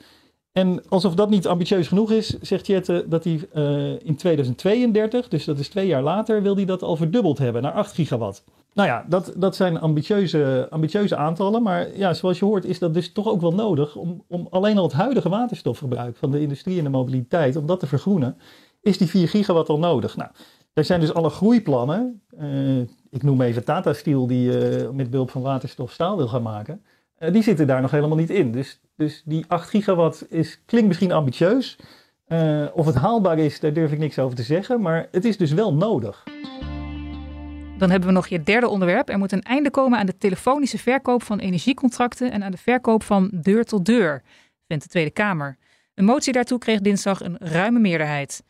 En 0.52 0.82
alsof 0.90 1.16
dat 1.16 1.30
niet 1.30 1.48
ambitieus 1.48 1.88
genoeg 1.88 2.12
is, 2.12 2.40
zegt 2.42 2.68
Jette 2.68 3.06
dat 3.08 3.24
hij 3.24 3.48
uh, 3.54 4.00
in 4.04 4.16
2032, 4.16 5.28
dus 5.28 5.46
dat 5.46 5.60
is 5.60 5.70
twee 5.70 5.88
jaar 5.88 6.02
later, 6.02 6.42
wil 6.42 6.56
hij 6.56 6.66
dat 6.66 6.84
al 6.84 6.96
verdubbeld 6.96 7.38
hebben 7.38 7.62
naar 7.62 7.72
8 7.72 7.94
gigawatt. 7.94 8.44
Nou 8.74 8.88
ja, 8.88 9.06
dat, 9.10 9.34
dat 9.36 9.56
zijn 9.56 9.80
ambitieuze, 9.80 10.68
ambitieuze 10.70 11.16
aantallen. 11.16 11.64
Maar 11.64 11.98
ja, 11.98 12.14
zoals 12.14 12.40
je 12.40 12.46
hoort 12.46 12.66
is 12.66 12.80
dat 12.80 12.94
dus 12.94 13.12
toch 13.12 13.28
ook 13.28 13.42
wel 13.42 13.54
nodig 13.54 13.96
om, 13.96 14.24
om 14.28 14.48
alleen 14.50 14.78
al 14.78 14.84
het 14.84 14.94
huidige 14.94 15.30
waterstofverbruik 15.30 16.16
van 16.18 16.32
de 16.32 16.42
industrie 16.42 16.78
en 16.78 16.84
de 16.84 16.90
mobiliteit, 16.90 17.56
om 17.56 17.66
dat 17.66 17.80
te 17.80 17.88
vergroenen, 17.88 18.38
is 18.82 18.98
die 18.98 19.08
4 19.08 19.28
gigawatt 19.28 19.70
al 19.70 19.80
nodig. 19.80 20.16
Nou, 20.16 20.30
er 20.74 20.86
zijn 20.86 21.00
dus 21.00 21.14
alle 21.14 21.30
groeiplannen. 21.30 22.22
Uh, 22.42 22.80
ik 23.10 23.24
noem 23.24 23.42
even 23.42 23.64
Tata 23.64 23.94
Steel 23.94 24.28
die 24.28 24.72
uh, 24.82 24.90
met 24.90 25.10
behulp 25.10 25.32
van 25.32 25.42
waterstof 25.42 25.92
staal 25.92 26.18
wil 26.18 26.28
gaan 26.28 26.42
maken. 26.42 26.84
Uh, 27.20 27.34
die 27.34 27.44
zitten 27.44 27.68
daar 27.68 27.82
nog 27.82 27.92
helemaal 27.92 28.18
niet 28.18 28.30
in. 28.30 28.52
Dus, 28.52 28.80
dus 28.96 29.22
die 29.26 29.46
8 29.48 29.70
gigawatt 29.70 30.26
is, 30.30 30.62
klinkt 30.66 30.88
misschien 30.88 31.12
ambitieus. 31.12 31.78
of 32.74 32.86
het 32.86 32.96
haalbaar 32.96 33.38
is, 33.38 33.60
daar 33.60 33.74
durf 33.74 33.92
ik 33.92 34.00
niks 34.00 34.20
over 34.20 34.36
te 34.36 34.44
zeggen. 34.44 34.82
Maar 34.82 35.08
het 35.12 35.26
is 35.26 35.38
dus 35.38 35.52
wel 35.52 35.74
nodig. 35.74 36.24
Dan 37.78 37.90
hebben 37.90 38.10
we 38.10 38.16
nog 38.16 38.28
je 38.28 38.44
derde 38.44 38.68
onderwerp. 38.68 39.10
Er 39.10 39.18
moet 39.18 39.32
een 39.32 39.42
einde 39.42 39.72
komen 39.72 40.00
aan 40.00 40.06
de 40.06 40.18
telefonische 40.18 40.78
verkoop 40.78 41.24
van 41.24 41.40
energiecontracten 41.40 42.32
en 42.32 42.44
aan 42.44 42.52
de 42.52 42.58
verkoop 42.58 43.04
van 43.04 43.30
deur 43.34 43.64
tot 43.64 43.86
deur, 43.86 44.22
vindt 44.68 44.84
de 44.84 44.90
Tweede 44.90 45.12
Kamer. 45.12 45.58
Een 45.96 46.06
motie 46.06 46.34
daartoe 46.34 46.60
kreeg 46.60 46.80
dinsdag 46.80 47.24
een 47.24 47.38
ruime 47.40 47.80
meerderheid. 47.80 48.44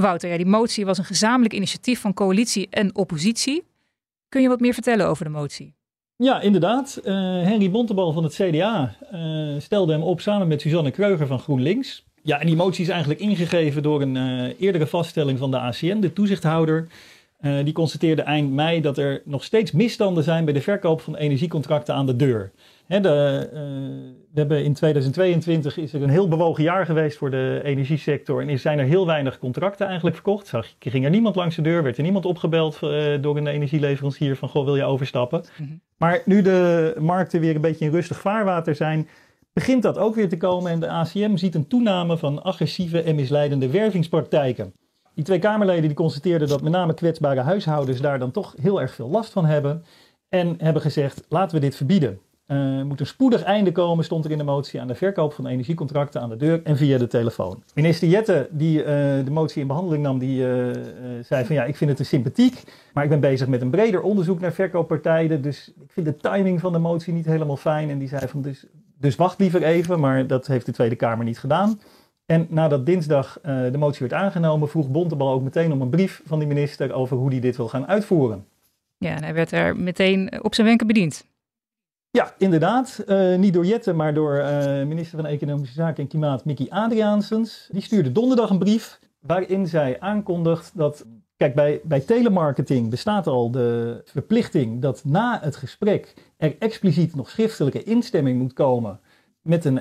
Wouter, 0.00 0.30
ja, 0.30 0.36
die 0.36 0.46
motie 0.46 0.84
was 0.84 0.98
een 0.98 1.04
gezamenlijk 1.04 1.54
initiatief 1.54 2.00
van 2.00 2.14
coalitie 2.14 2.66
en 2.70 2.94
oppositie. 2.94 3.64
Kun 4.28 4.42
je 4.42 4.48
wat 4.48 4.60
meer 4.60 4.74
vertellen 4.74 5.06
over 5.06 5.24
de 5.24 5.30
motie? 5.30 5.74
Ja, 6.16 6.40
inderdaad. 6.40 7.00
Uh, 7.04 7.14
Henry 7.42 7.70
Bontebal 7.70 8.12
van 8.12 8.22
het 8.22 8.34
CDA 8.34 8.96
eh, 9.10 9.20
stelde 9.58 9.92
hem 9.92 10.02
op 10.02 10.20
samen 10.20 10.48
met 10.48 10.60
Suzanne 10.60 10.90
Kreuger 10.90 11.26
van 11.26 11.38
GroenLinks. 11.38 12.04
Ja, 12.22 12.40
en 12.40 12.46
die 12.46 12.56
motie 12.56 12.84
is 12.84 12.90
eigenlijk 12.90 13.20
ingegeven 13.20 13.82
door 13.82 14.02
een 14.02 14.14
uh, 14.14 14.60
eerdere 14.60 14.86
vaststelling 14.86 15.38
van 15.38 15.50
de 15.50 15.58
ACM, 15.58 16.00
de 16.00 16.12
toezichthouder. 16.12 16.88
Uh, 17.42 17.64
die 17.64 17.72
constateerde 17.72 18.22
eind 18.22 18.52
mei 18.52 18.80
dat 18.80 18.98
er 18.98 19.22
nog 19.24 19.44
steeds 19.44 19.72
misstanden 19.72 20.24
zijn 20.24 20.44
bij 20.44 20.54
de 20.54 20.60
verkoop 20.60 21.00
van 21.00 21.16
energiecontracten 21.16 21.94
aan 21.94 22.06
de 22.06 22.16
deur. 22.16 22.50
Hè, 22.86 23.00
de, 23.00 23.48
uh, 23.52 23.58
we 24.32 24.40
hebben 24.40 24.64
in 24.64 24.74
2022 24.74 25.76
is 25.76 25.92
er 25.92 26.02
een 26.02 26.10
heel 26.10 26.28
bewogen 26.28 26.62
jaar 26.62 26.86
geweest 26.86 27.18
voor 27.18 27.30
de 27.30 27.60
energiesector 27.64 28.40
en 28.40 28.48
is, 28.48 28.62
zijn 28.62 28.78
er 28.78 28.84
heel 28.84 29.06
weinig 29.06 29.38
contracten 29.38 29.86
eigenlijk 29.86 30.16
verkocht. 30.16 30.46
Zag, 30.46 30.66
ging 30.78 31.04
er 31.04 31.10
niemand 31.10 31.36
langs 31.36 31.56
de 31.56 31.62
deur, 31.62 31.82
werd 31.82 31.96
er 31.96 32.02
niemand 32.02 32.24
opgebeld 32.24 32.78
uh, 32.82 33.22
door 33.22 33.36
een 33.36 33.46
energieleverancier 33.46 34.36
van 34.36 34.48
goh 34.48 34.64
wil 34.64 34.76
je 34.76 34.84
overstappen. 34.84 35.44
Mm 35.58 35.66
-hmm. 35.66 35.80
Maar 35.96 36.22
nu 36.24 36.42
de 36.42 36.94
markten 36.98 37.40
weer 37.40 37.54
een 37.54 37.60
beetje 37.60 37.84
in 37.84 37.90
rustig 37.90 38.20
vaarwater 38.20 38.74
zijn, 38.74 39.08
begint 39.52 39.82
dat 39.82 39.98
ook 39.98 40.14
weer 40.14 40.28
te 40.28 40.36
komen 40.36 40.72
en 40.72 40.80
de 40.80 40.88
ACM 40.88 41.36
ziet 41.36 41.54
een 41.54 41.66
toename 41.66 42.16
van 42.16 42.42
agressieve 42.42 43.02
en 43.02 43.14
misleidende 43.14 43.70
wervingspraktijken. 43.70 44.72
Die 45.14 45.24
twee 45.24 45.38
Kamerleden 45.38 45.82
die 45.82 45.94
constateerden 45.94 46.48
dat 46.48 46.62
met 46.62 46.72
name 46.72 46.94
kwetsbare 46.94 47.40
huishoudens 47.40 48.00
daar 48.00 48.18
dan 48.18 48.30
toch 48.30 48.54
heel 48.60 48.80
erg 48.80 48.94
veel 48.94 49.08
last 49.08 49.32
van 49.32 49.44
hebben. 49.44 49.84
En 50.28 50.54
hebben 50.58 50.82
gezegd, 50.82 51.24
laten 51.28 51.54
we 51.54 51.60
dit 51.60 51.76
verbieden. 51.76 52.20
Uh, 52.46 52.82
moet 52.82 53.00
een 53.00 53.06
spoedig 53.06 53.42
einde 53.42 53.72
komen, 53.72 54.04
stond 54.04 54.24
er 54.24 54.30
in 54.30 54.38
de 54.38 54.44
motie, 54.44 54.80
aan 54.80 54.86
de 54.86 54.94
verkoop 54.94 55.32
van 55.32 55.46
energiecontracten 55.46 56.20
aan 56.20 56.28
de 56.28 56.36
deur 56.36 56.60
en 56.62 56.76
via 56.76 56.98
de 56.98 57.06
telefoon. 57.06 57.62
Minister 57.74 58.08
Jette, 58.08 58.48
die 58.50 58.78
uh, 58.78 58.84
de 59.24 59.30
motie 59.30 59.60
in 59.60 59.66
behandeling 59.66 60.02
nam, 60.02 60.18
die 60.18 60.40
uh, 60.40 60.70
zei 61.22 61.44
van 61.44 61.54
ja, 61.54 61.64
ik 61.64 61.76
vind 61.76 61.90
het 61.90 61.98
te 61.98 62.04
sympathiek, 62.04 62.62
maar 62.92 63.04
ik 63.04 63.10
ben 63.10 63.20
bezig 63.20 63.48
met 63.48 63.60
een 63.60 63.70
breder 63.70 64.02
onderzoek 64.02 64.40
naar 64.40 64.52
verkooppartijen, 64.52 65.42
dus 65.42 65.72
ik 65.80 65.90
vind 65.90 66.06
de 66.06 66.16
timing 66.16 66.60
van 66.60 66.72
de 66.72 66.78
motie 66.78 67.12
niet 67.12 67.26
helemaal 67.26 67.56
fijn. 67.56 67.90
En 67.90 67.98
die 67.98 68.08
zei 68.08 68.28
van 68.28 68.42
dus, 68.42 68.66
dus 68.98 69.16
wacht 69.16 69.38
liever 69.38 69.62
even, 69.62 70.00
maar 70.00 70.26
dat 70.26 70.46
heeft 70.46 70.66
de 70.66 70.72
Tweede 70.72 70.96
Kamer 70.96 71.24
niet 71.24 71.38
gedaan. 71.38 71.80
En 72.26 72.46
nadat 72.48 72.86
dinsdag 72.86 73.38
uh, 73.46 73.72
de 73.72 73.78
motie 73.78 74.08
werd 74.08 74.22
aangenomen, 74.22 74.68
vroeg 74.68 74.90
Bontebal 74.90 75.32
ook 75.32 75.42
meteen 75.42 75.72
om 75.72 75.80
een 75.80 75.90
brief 75.90 76.22
van 76.24 76.38
de 76.38 76.46
minister 76.46 76.92
over 76.92 77.16
hoe 77.16 77.30
hij 77.30 77.40
dit 77.40 77.56
wil 77.56 77.68
gaan 77.68 77.86
uitvoeren. 77.86 78.46
Ja, 78.98 79.16
en 79.16 79.22
hij 79.22 79.34
werd 79.34 79.52
er 79.52 79.76
meteen 79.76 80.42
op 80.42 80.54
zijn 80.54 80.66
wenken 80.66 80.86
bediend. 80.86 81.24
Ja, 82.10 82.34
inderdaad. 82.38 83.04
Uh, 83.06 83.36
niet 83.36 83.52
door 83.52 83.66
Jette, 83.66 83.92
maar 83.92 84.14
door 84.14 84.36
uh, 84.36 84.82
minister 84.82 85.18
van 85.18 85.26
Economische 85.26 85.74
Zaken 85.74 86.02
en 86.02 86.08
Klimaat, 86.08 86.44
Mickey 86.44 86.66
Adriaansens. 86.70 87.68
Die 87.72 87.82
stuurde 87.82 88.12
donderdag 88.12 88.50
een 88.50 88.58
brief 88.58 88.98
waarin 89.20 89.66
zij 89.66 90.00
aankondigt 90.00 90.72
dat, 90.74 91.06
kijk, 91.36 91.54
bij, 91.54 91.80
bij 91.84 92.00
telemarketing 92.00 92.90
bestaat 92.90 93.26
al 93.26 93.50
de 93.50 94.00
verplichting 94.04 94.82
dat 94.82 95.04
na 95.04 95.38
het 95.42 95.56
gesprek 95.56 96.14
er 96.36 96.54
expliciet 96.58 97.14
nog 97.14 97.30
schriftelijke 97.30 97.82
instemming 97.82 98.38
moet 98.38 98.52
komen 98.52 99.00
met 99.42 99.64
een 99.64 99.78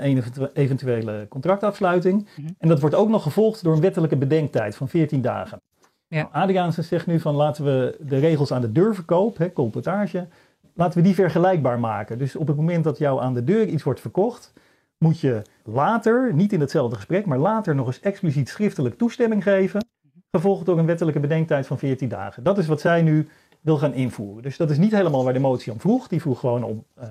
eventuele 0.53 1.25
contractafsluiting. 1.29 2.27
Mhm. 2.37 2.47
En 2.57 2.67
dat 2.67 2.79
wordt 2.79 2.95
ook 2.95 3.09
nog 3.09 3.23
gevolgd 3.23 3.63
door 3.63 3.73
een 3.73 3.81
wettelijke 3.81 4.17
bedenktijd 4.17 4.75
van 4.75 4.89
14 4.89 5.21
dagen. 5.21 5.61
Ja. 6.07 6.29
Nou, 6.33 6.71
zegt 6.71 7.07
nu 7.07 7.19
van 7.19 7.35
laten 7.35 7.65
we 7.65 7.97
de 7.99 8.17
regels 8.17 8.53
aan 8.53 8.61
de 8.61 8.71
deurverkoop, 8.71 9.37
hè, 9.37 9.53
colportage, 9.53 10.27
laten 10.73 10.97
we 10.97 11.03
die 11.05 11.15
vergelijkbaar 11.15 11.79
maken. 11.79 12.17
Dus 12.17 12.35
op 12.35 12.47
het 12.47 12.55
moment 12.55 12.83
dat 12.83 12.97
jou 12.97 13.21
aan 13.21 13.33
de 13.33 13.43
deur 13.43 13.67
iets 13.67 13.83
wordt 13.83 13.99
verkocht, 13.99 14.53
moet 14.97 15.19
je 15.19 15.41
later, 15.63 16.33
niet 16.33 16.53
in 16.53 16.59
hetzelfde 16.59 16.95
gesprek, 16.95 17.25
maar 17.25 17.37
later 17.37 17.75
nog 17.75 17.87
eens 17.87 17.99
expliciet 17.99 18.49
schriftelijk 18.49 18.97
toestemming 18.97 19.43
geven, 19.43 19.85
gevolgd 20.31 20.65
door 20.65 20.79
een 20.79 20.85
wettelijke 20.85 21.19
bedenktijd 21.19 21.67
van 21.67 21.77
14 21.77 22.09
dagen. 22.09 22.43
Dat 22.43 22.57
is 22.57 22.67
wat 22.67 22.81
zij 22.81 23.01
nu 23.01 23.27
wil 23.61 23.77
gaan 23.77 23.93
invoeren. 23.93 24.43
Dus 24.43 24.57
dat 24.57 24.69
is 24.69 24.77
niet 24.77 24.91
helemaal 24.91 25.23
waar 25.23 25.33
de 25.33 25.39
motie 25.39 25.71
om 25.71 25.79
vroeg. 25.79 26.07
Die 26.07 26.21
vroeg 26.21 26.39
gewoon 26.39 26.63
om 26.63 26.85
uh, 26.99 27.03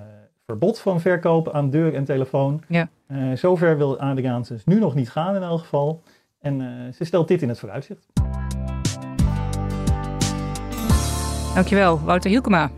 verbod 0.45 0.79
van 0.79 1.01
verkoop 1.01 1.49
aan 1.49 1.69
deur 1.69 1.95
en 1.95 2.03
telefoon. 2.03 2.63
Ja. 2.67 2.89
Uh, 3.07 3.35
zover 3.35 3.77
wil 3.77 3.99
Adriaansens 3.99 4.65
nu 4.65 4.79
nog 4.79 4.95
niet 4.95 5.09
gaan 5.09 5.35
in 5.35 5.41
elk 5.41 5.59
geval. 5.59 6.03
En 6.39 6.59
uh, 6.59 6.93
ze 6.93 7.03
stelt 7.03 7.27
dit 7.27 7.41
in 7.41 7.49
het 7.49 7.59
vooruitzicht. 7.59 8.05
Dankjewel, 11.53 11.99
Wouter 11.99 12.29
Hielkema. 12.29 12.71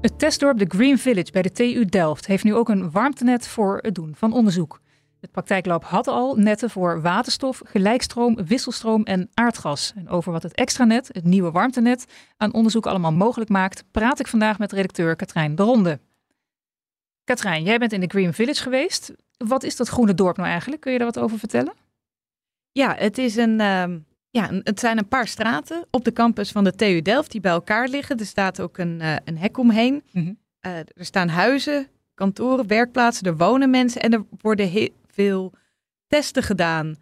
Het 0.00 0.18
testdorp 0.18 0.58
de 0.58 0.64
Green 0.68 0.98
Village 0.98 1.32
bij 1.32 1.42
de 1.42 1.52
TU 1.52 1.84
Delft 1.84 2.26
heeft 2.26 2.44
nu 2.44 2.54
ook 2.54 2.68
een 2.68 2.90
warmtenet 2.90 3.48
voor 3.48 3.78
het 3.82 3.94
doen 3.94 4.14
van 4.16 4.32
onderzoek. 4.32 4.80
Het 5.20 5.30
praktijklab 5.30 5.84
had 5.84 6.08
al 6.08 6.34
netten 6.34 6.70
voor 6.70 7.00
waterstof, 7.00 7.60
gelijkstroom, 7.64 8.38
wisselstroom 8.46 9.02
en 9.02 9.30
aardgas. 9.34 9.92
En 9.96 10.08
over 10.08 10.32
wat 10.32 10.42
het 10.42 10.54
extranet, 10.54 11.08
het 11.12 11.24
nieuwe 11.24 11.50
warmtenet, 11.50 12.04
aan 12.36 12.52
onderzoek 12.52 12.86
allemaal 12.86 13.12
mogelijk 13.12 13.50
maakt, 13.50 13.84
praat 13.90 14.20
ik 14.20 14.26
vandaag 14.26 14.58
met 14.58 14.72
redacteur 14.72 15.16
Katrijn 15.16 15.54
de 15.54 15.62
Ronde. 15.62 16.00
Katrijn, 17.30 17.62
jij 17.62 17.78
bent 17.78 17.92
in 17.92 18.00
de 18.00 18.06
Green 18.06 18.34
Village 18.34 18.62
geweest. 18.62 19.12
Wat 19.36 19.62
is 19.62 19.76
dat 19.76 19.88
groene 19.88 20.14
dorp 20.14 20.36
nou 20.36 20.48
eigenlijk? 20.48 20.80
Kun 20.80 20.92
je 20.92 20.98
daar 20.98 21.06
wat 21.06 21.18
over 21.18 21.38
vertellen? 21.38 21.72
Ja, 22.72 22.94
het, 22.98 23.18
is 23.18 23.36
een, 23.36 23.60
uh, 23.60 23.84
ja, 24.30 24.50
het 24.62 24.80
zijn 24.80 24.98
een 24.98 25.08
paar 25.08 25.26
straten 25.26 25.86
op 25.90 26.04
de 26.04 26.12
campus 26.12 26.50
van 26.50 26.64
de 26.64 26.74
TU 26.74 27.02
Delft 27.02 27.30
die 27.30 27.40
bij 27.40 27.52
elkaar 27.52 27.88
liggen. 27.88 28.18
Er 28.18 28.26
staat 28.26 28.60
ook 28.60 28.78
een, 28.78 28.98
uh, 29.00 29.16
een 29.24 29.38
hek 29.38 29.58
omheen. 29.58 30.02
Mm 30.12 30.22
-hmm. 30.22 30.38
uh, 30.66 30.78
er 30.78 31.04
staan 31.04 31.28
huizen, 31.28 31.88
kantoren, 32.14 32.66
werkplaatsen, 32.66 33.26
er 33.26 33.36
wonen 33.36 33.70
mensen 33.70 34.02
en 34.02 34.12
er 34.12 34.24
worden 34.40 34.68
heel 34.68 34.90
veel 35.06 35.52
testen 36.06 36.42
gedaan. 36.42 36.96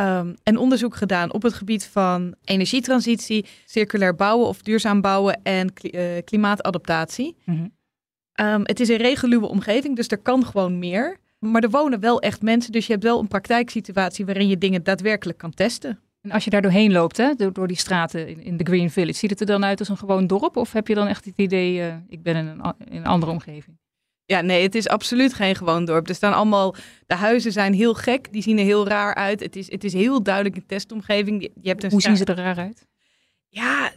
Um, 0.00 0.34
en 0.42 0.56
onderzoek 0.56 0.96
gedaan 0.96 1.32
op 1.32 1.42
het 1.42 1.54
gebied 1.54 1.86
van 1.86 2.34
energietransitie, 2.44 3.46
circulair 3.64 4.14
bouwen 4.14 4.46
of 4.46 4.62
duurzaam 4.62 5.00
bouwen 5.00 5.42
en 5.42 5.72
kli 5.72 5.90
uh, 5.92 6.22
klimaatadaptatie. 6.24 7.36
Mm 7.44 7.56
-hmm. 7.56 7.75
Um, 8.40 8.60
het 8.62 8.80
is 8.80 8.88
een 8.88 8.96
reguliere 8.96 9.46
omgeving, 9.46 9.96
dus 9.96 10.08
er 10.08 10.18
kan 10.18 10.44
gewoon 10.44 10.78
meer. 10.78 11.16
Maar 11.38 11.62
er 11.62 11.70
wonen 11.70 12.00
wel 12.00 12.20
echt 12.20 12.42
mensen, 12.42 12.72
dus 12.72 12.86
je 12.86 12.92
hebt 12.92 13.04
wel 13.04 13.20
een 13.20 13.28
praktijksituatie 13.28 14.24
waarin 14.24 14.48
je 14.48 14.58
dingen 14.58 14.82
daadwerkelijk 14.82 15.38
kan 15.38 15.54
testen. 15.54 16.00
En 16.20 16.30
als 16.30 16.44
je 16.44 16.50
daar 16.50 16.62
doorheen 16.62 16.92
loopt, 16.92 17.16
hè, 17.16 17.34
door, 17.34 17.52
door 17.52 17.66
die 17.66 17.76
straten 17.76 18.28
in, 18.28 18.42
in, 18.42 18.56
de 18.56 18.64
Green 18.64 18.90
Village, 18.90 19.18
ziet 19.18 19.30
het 19.30 19.40
er 19.40 19.46
dan 19.46 19.64
uit 19.64 19.78
als 19.78 19.88
een 19.88 19.96
gewoon 19.96 20.26
dorp? 20.26 20.56
Of 20.56 20.72
heb 20.72 20.88
je 20.88 20.94
dan 20.94 21.06
echt 21.06 21.24
het 21.24 21.36
idee, 21.36 21.78
uh, 21.78 21.94
ik 22.08 22.22
ben 22.22 22.36
in 22.36 22.46
een, 22.46 22.74
in 22.90 22.96
een 22.96 23.06
andere 23.06 23.32
omgeving? 23.32 23.78
Ja, 24.24 24.40
nee, 24.40 24.62
het 24.62 24.74
is 24.74 24.88
absoluut 24.88 25.34
geen 25.34 25.54
gewoon 25.54 25.84
dorp. 25.84 26.08
Er 26.08 26.14
staan 26.14 26.32
allemaal, 26.32 26.74
de 27.06 27.14
huizen 27.14 27.52
zijn 27.52 27.72
heel 27.74 27.94
gek, 27.94 28.32
die 28.32 28.42
zien 28.42 28.58
er 28.58 28.64
heel 28.64 28.88
raar 28.88 29.14
uit. 29.14 29.40
Het 29.40 29.56
is, 29.56 29.70
het 29.70 29.84
is 29.84 29.92
heel 29.92 30.22
duidelijk 30.22 30.56
een 30.56 30.66
testomgeving. 30.66 31.42
Je 31.42 31.68
hebt 31.68 31.84
een 31.84 31.90
Hoe 31.90 32.00
zien 32.00 32.16
ze 32.16 32.24
er 32.24 32.36
raar 32.36 32.58
uit? 32.58 32.86
Ja, 33.48 33.92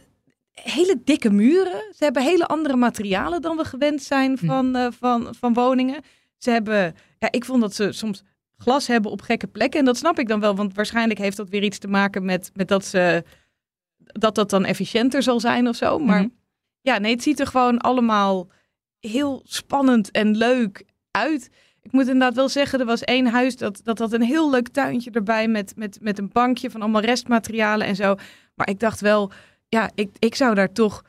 hele 0.62 1.00
dikke 1.04 1.30
muren. 1.30 1.94
Ze 1.96 2.04
hebben 2.04 2.22
hele 2.22 2.46
andere 2.46 2.76
materialen 2.76 3.42
dan 3.42 3.56
we 3.56 3.64
gewend 3.64 4.02
zijn 4.02 4.38
hm. 4.38 4.46
van, 4.46 4.76
uh, 4.76 4.86
van, 4.98 5.34
van 5.38 5.54
woningen. 5.54 6.02
Ze 6.36 6.50
hebben, 6.50 6.94
ja, 7.18 7.28
ik 7.30 7.44
vond 7.44 7.60
dat 7.60 7.74
ze 7.74 7.92
soms 7.92 8.22
glas 8.58 8.86
hebben 8.86 9.10
op 9.10 9.22
gekke 9.22 9.46
plekken. 9.46 9.78
En 9.78 9.84
dat 9.84 9.96
snap 9.96 10.18
ik 10.18 10.28
dan 10.28 10.40
wel, 10.40 10.54
want 10.54 10.74
waarschijnlijk 10.74 11.18
heeft 11.18 11.36
dat 11.36 11.48
weer 11.48 11.62
iets 11.62 11.78
te 11.78 11.88
maken 11.88 12.24
met, 12.24 12.50
met 12.54 12.68
dat 12.68 12.84
ze 12.84 13.24
dat 14.12 14.34
dat 14.34 14.50
dan 14.50 14.64
efficiënter 14.64 15.22
zal 15.22 15.40
zijn 15.40 15.68
of 15.68 15.76
zo. 15.76 15.98
Maar 15.98 16.20
mm. 16.20 16.34
ja, 16.80 16.98
nee, 16.98 17.12
het 17.12 17.22
ziet 17.22 17.40
er 17.40 17.46
gewoon 17.46 17.78
allemaal 17.78 18.48
heel 19.00 19.42
spannend 19.44 20.10
en 20.10 20.36
leuk 20.36 20.84
uit. 21.10 21.50
ik 21.82 21.92
moet 21.92 22.06
inderdaad 22.06 22.34
wel 22.34 22.48
zeggen, 22.48 22.80
er 22.80 22.86
was 22.86 23.04
één 23.04 23.26
huis 23.26 23.56
dat, 23.56 23.80
dat 23.84 23.98
had 23.98 24.12
een 24.12 24.22
heel 24.22 24.50
leuk 24.50 24.68
tuintje 24.68 25.10
erbij 25.10 25.48
met, 25.48 25.72
met, 25.76 25.98
met 26.00 26.18
een 26.18 26.30
bankje 26.32 26.70
van 26.70 26.80
allemaal 26.80 27.00
restmaterialen 27.00 27.86
en 27.86 27.96
zo. 27.96 28.14
Maar 28.54 28.68
ik 28.68 28.80
dacht 28.80 29.00
wel, 29.00 29.32
ja, 29.70 29.90
ik, 29.94 30.10
ik 30.18 30.34
zou 30.34 30.54
daar 30.54 30.72
toch 30.72 31.02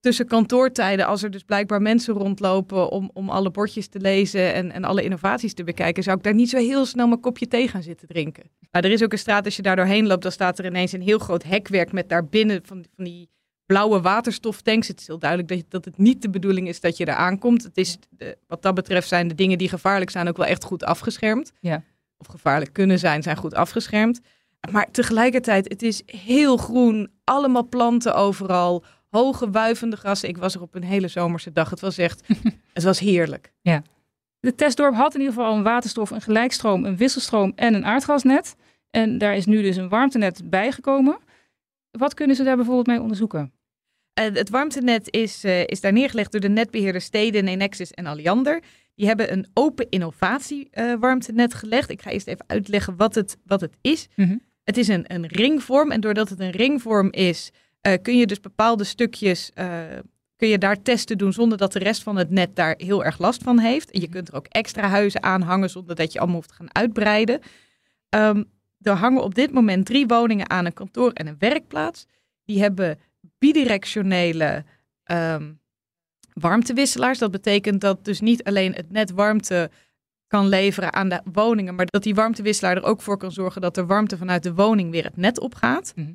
tussen 0.00 0.26
kantoortijden, 0.26 1.06
als 1.06 1.22
er 1.22 1.30
dus 1.30 1.42
blijkbaar 1.42 1.82
mensen 1.82 2.14
rondlopen 2.14 2.90
om, 2.90 3.10
om 3.12 3.28
alle 3.28 3.50
bordjes 3.50 3.88
te 3.88 4.00
lezen 4.00 4.54
en, 4.54 4.72
en 4.72 4.84
alle 4.84 5.02
innovaties 5.02 5.54
te 5.54 5.64
bekijken, 5.64 6.02
zou 6.02 6.16
ik 6.16 6.22
daar 6.22 6.34
niet 6.34 6.50
zo 6.50 6.56
heel 6.56 6.86
snel 6.86 7.06
mijn 7.06 7.20
kopje 7.20 7.48
thee 7.48 7.68
gaan 7.68 7.82
zitten 7.82 8.08
drinken. 8.08 8.50
Maar 8.70 8.84
er 8.84 8.90
is 8.90 9.02
ook 9.02 9.12
een 9.12 9.18
straat, 9.18 9.44
als 9.44 9.56
je 9.56 9.62
daar 9.62 9.76
doorheen 9.76 10.06
loopt, 10.06 10.22
dan 10.22 10.32
staat 10.32 10.58
er 10.58 10.66
ineens 10.66 10.92
een 10.92 11.02
heel 11.02 11.18
groot 11.18 11.42
hekwerk 11.42 11.92
met 11.92 12.08
daarbinnen 12.08 12.60
van, 12.64 12.84
van 12.94 13.04
die 13.04 13.28
blauwe 13.66 14.00
waterstoftanks. 14.00 14.88
Het 14.88 15.00
is 15.00 15.06
heel 15.06 15.18
duidelijk 15.18 15.48
dat, 15.48 15.64
dat 15.68 15.84
het 15.84 15.98
niet 15.98 16.22
de 16.22 16.30
bedoeling 16.30 16.68
is 16.68 16.80
dat 16.80 16.96
je 16.96 17.04
er 17.04 17.14
aankomt. 17.14 17.62
Het 17.62 17.76
is, 17.76 17.98
wat 18.46 18.62
dat 18.62 18.74
betreft 18.74 19.08
zijn 19.08 19.28
de 19.28 19.34
dingen 19.34 19.58
die 19.58 19.68
gevaarlijk 19.68 20.10
zijn 20.10 20.28
ook 20.28 20.36
wel 20.36 20.46
echt 20.46 20.64
goed 20.64 20.84
afgeschermd. 20.84 21.52
Ja. 21.60 21.82
Of 22.16 22.26
gevaarlijk 22.26 22.72
kunnen 22.72 22.98
zijn, 22.98 23.22
zijn 23.22 23.36
goed 23.36 23.54
afgeschermd. 23.54 24.20
Maar 24.70 24.90
tegelijkertijd, 24.90 25.68
het 25.68 25.82
is 25.82 26.02
heel 26.06 26.56
groen. 26.56 27.10
Allemaal 27.24 27.68
planten 27.68 28.14
overal. 28.14 28.84
Hoge 29.10 29.50
wuivende 29.50 29.96
grassen. 29.96 30.28
Ik 30.28 30.36
was 30.36 30.54
er 30.54 30.62
op 30.62 30.74
een 30.74 30.84
hele 30.84 31.08
zomerse 31.08 31.52
dag. 31.52 31.70
Het 31.70 31.80
was 31.80 31.98
echt, 31.98 32.26
het 32.72 32.82
was 32.82 32.98
heerlijk. 32.98 33.52
Ja. 33.60 33.82
De 34.40 34.54
testdorp 34.54 34.94
had 34.94 35.14
in 35.14 35.20
ieder 35.20 35.34
geval 35.34 35.56
een 35.56 35.62
waterstof, 35.62 36.10
een 36.10 36.20
gelijkstroom, 36.20 36.84
een 36.84 36.96
wisselstroom 36.96 37.52
en 37.54 37.74
een 37.74 37.84
aardgasnet. 37.84 38.56
En 38.90 39.18
daar 39.18 39.36
is 39.36 39.46
nu 39.46 39.62
dus 39.62 39.76
een 39.76 39.88
warmtenet 39.88 40.50
bijgekomen. 40.50 41.18
Wat 41.90 42.14
kunnen 42.14 42.36
ze 42.36 42.42
daar 42.42 42.56
bijvoorbeeld 42.56 42.86
mee 42.86 43.00
onderzoeken? 43.00 43.52
Uh, 44.20 44.24
het 44.24 44.50
warmtenet 44.50 45.12
is, 45.12 45.44
uh, 45.44 45.66
is 45.66 45.80
daar 45.80 45.92
neergelegd 45.92 46.32
door 46.32 46.40
de 46.40 46.48
netbeheerder 46.48 47.00
Steden, 47.00 47.48
Enexis 47.48 47.90
en 47.90 48.06
Alliander. 48.06 48.62
Die 48.94 49.06
hebben 49.06 49.32
een 49.32 49.46
open 49.54 49.88
innovatie 49.88 50.68
uh, 50.72 50.94
warmtenet 50.94 51.54
gelegd. 51.54 51.90
Ik 51.90 52.02
ga 52.02 52.10
eerst 52.10 52.26
even 52.26 52.44
uitleggen 52.46 52.96
wat 52.96 53.14
het, 53.14 53.36
wat 53.44 53.60
het 53.60 53.76
is. 53.80 54.08
Mm 54.16 54.26
-hmm. 54.26 54.40
Het 54.64 54.76
is 54.76 54.88
een, 54.88 55.04
een 55.06 55.26
ringvorm 55.26 55.90
en 55.90 56.00
doordat 56.00 56.28
het 56.28 56.40
een 56.40 56.50
ringvorm 56.50 57.10
is, 57.10 57.50
kun 58.02 58.18
je 58.18 58.26
dus 58.26 58.40
bepaalde 58.40 58.84
stukjes 58.84 59.50
kun 60.36 60.48
je 60.48 60.58
daar 60.58 60.82
testen 60.82 61.18
doen 61.18 61.32
zonder 61.32 61.58
dat 61.58 61.72
de 61.72 61.78
rest 61.78 62.02
van 62.02 62.16
het 62.16 62.30
net 62.30 62.56
daar 62.56 62.74
heel 62.76 63.04
erg 63.04 63.18
last 63.18 63.42
van 63.42 63.58
heeft. 63.58 63.90
En 63.90 64.00
je 64.00 64.08
kunt 64.08 64.28
er 64.28 64.34
ook 64.34 64.46
extra 64.46 64.88
huizen 64.88 65.22
aan 65.22 65.42
hangen 65.42 65.70
zonder 65.70 65.96
dat 65.96 66.12
je 66.12 66.18
allemaal 66.18 66.36
hoeft 66.36 66.48
te 66.48 66.54
gaan 66.54 66.74
uitbreiden. 66.74 67.40
Um, 68.08 68.44
er 68.80 68.92
hangen 68.92 69.22
op 69.22 69.34
dit 69.34 69.52
moment 69.52 69.86
drie 69.86 70.06
woningen 70.06 70.50
aan 70.50 70.64
een 70.64 70.72
kantoor 70.72 71.10
en 71.12 71.26
een 71.26 71.38
werkplaats. 71.38 72.06
Die 72.44 72.60
hebben 72.60 72.98
bidirectionele 73.38 74.64
um, 75.12 75.60
warmtewisselaars. 76.32 77.18
Dat 77.18 77.30
betekent 77.30 77.80
dat 77.80 78.04
dus 78.04 78.20
niet 78.20 78.44
alleen 78.44 78.72
het 78.72 78.90
net 78.90 79.10
warmte 79.10 79.70
kan 80.34 80.48
leveren 80.48 80.92
aan 80.92 81.08
de 81.08 81.20
woningen, 81.32 81.74
maar 81.74 81.86
dat 81.86 82.02
die 82.02 82.14
warmtewisselaar 82.14 82.76
er 82.76 82.84
ook 82.84 83.02
voor 83.02 83.16
kan 83.16 83.32
zorgen 83.32 83.60
dat 83.60 83.74
de 83.74 83.86
warmte 83.86 84.16
vanuit 84.16 84.42
de 84.42 84.54
woning 84.54 84.90
weer 84.90 85.04
het 85.04 85.16
net 85.16 85.40
opgaat. 85.40 85.92
Mhm. 85.96 86.12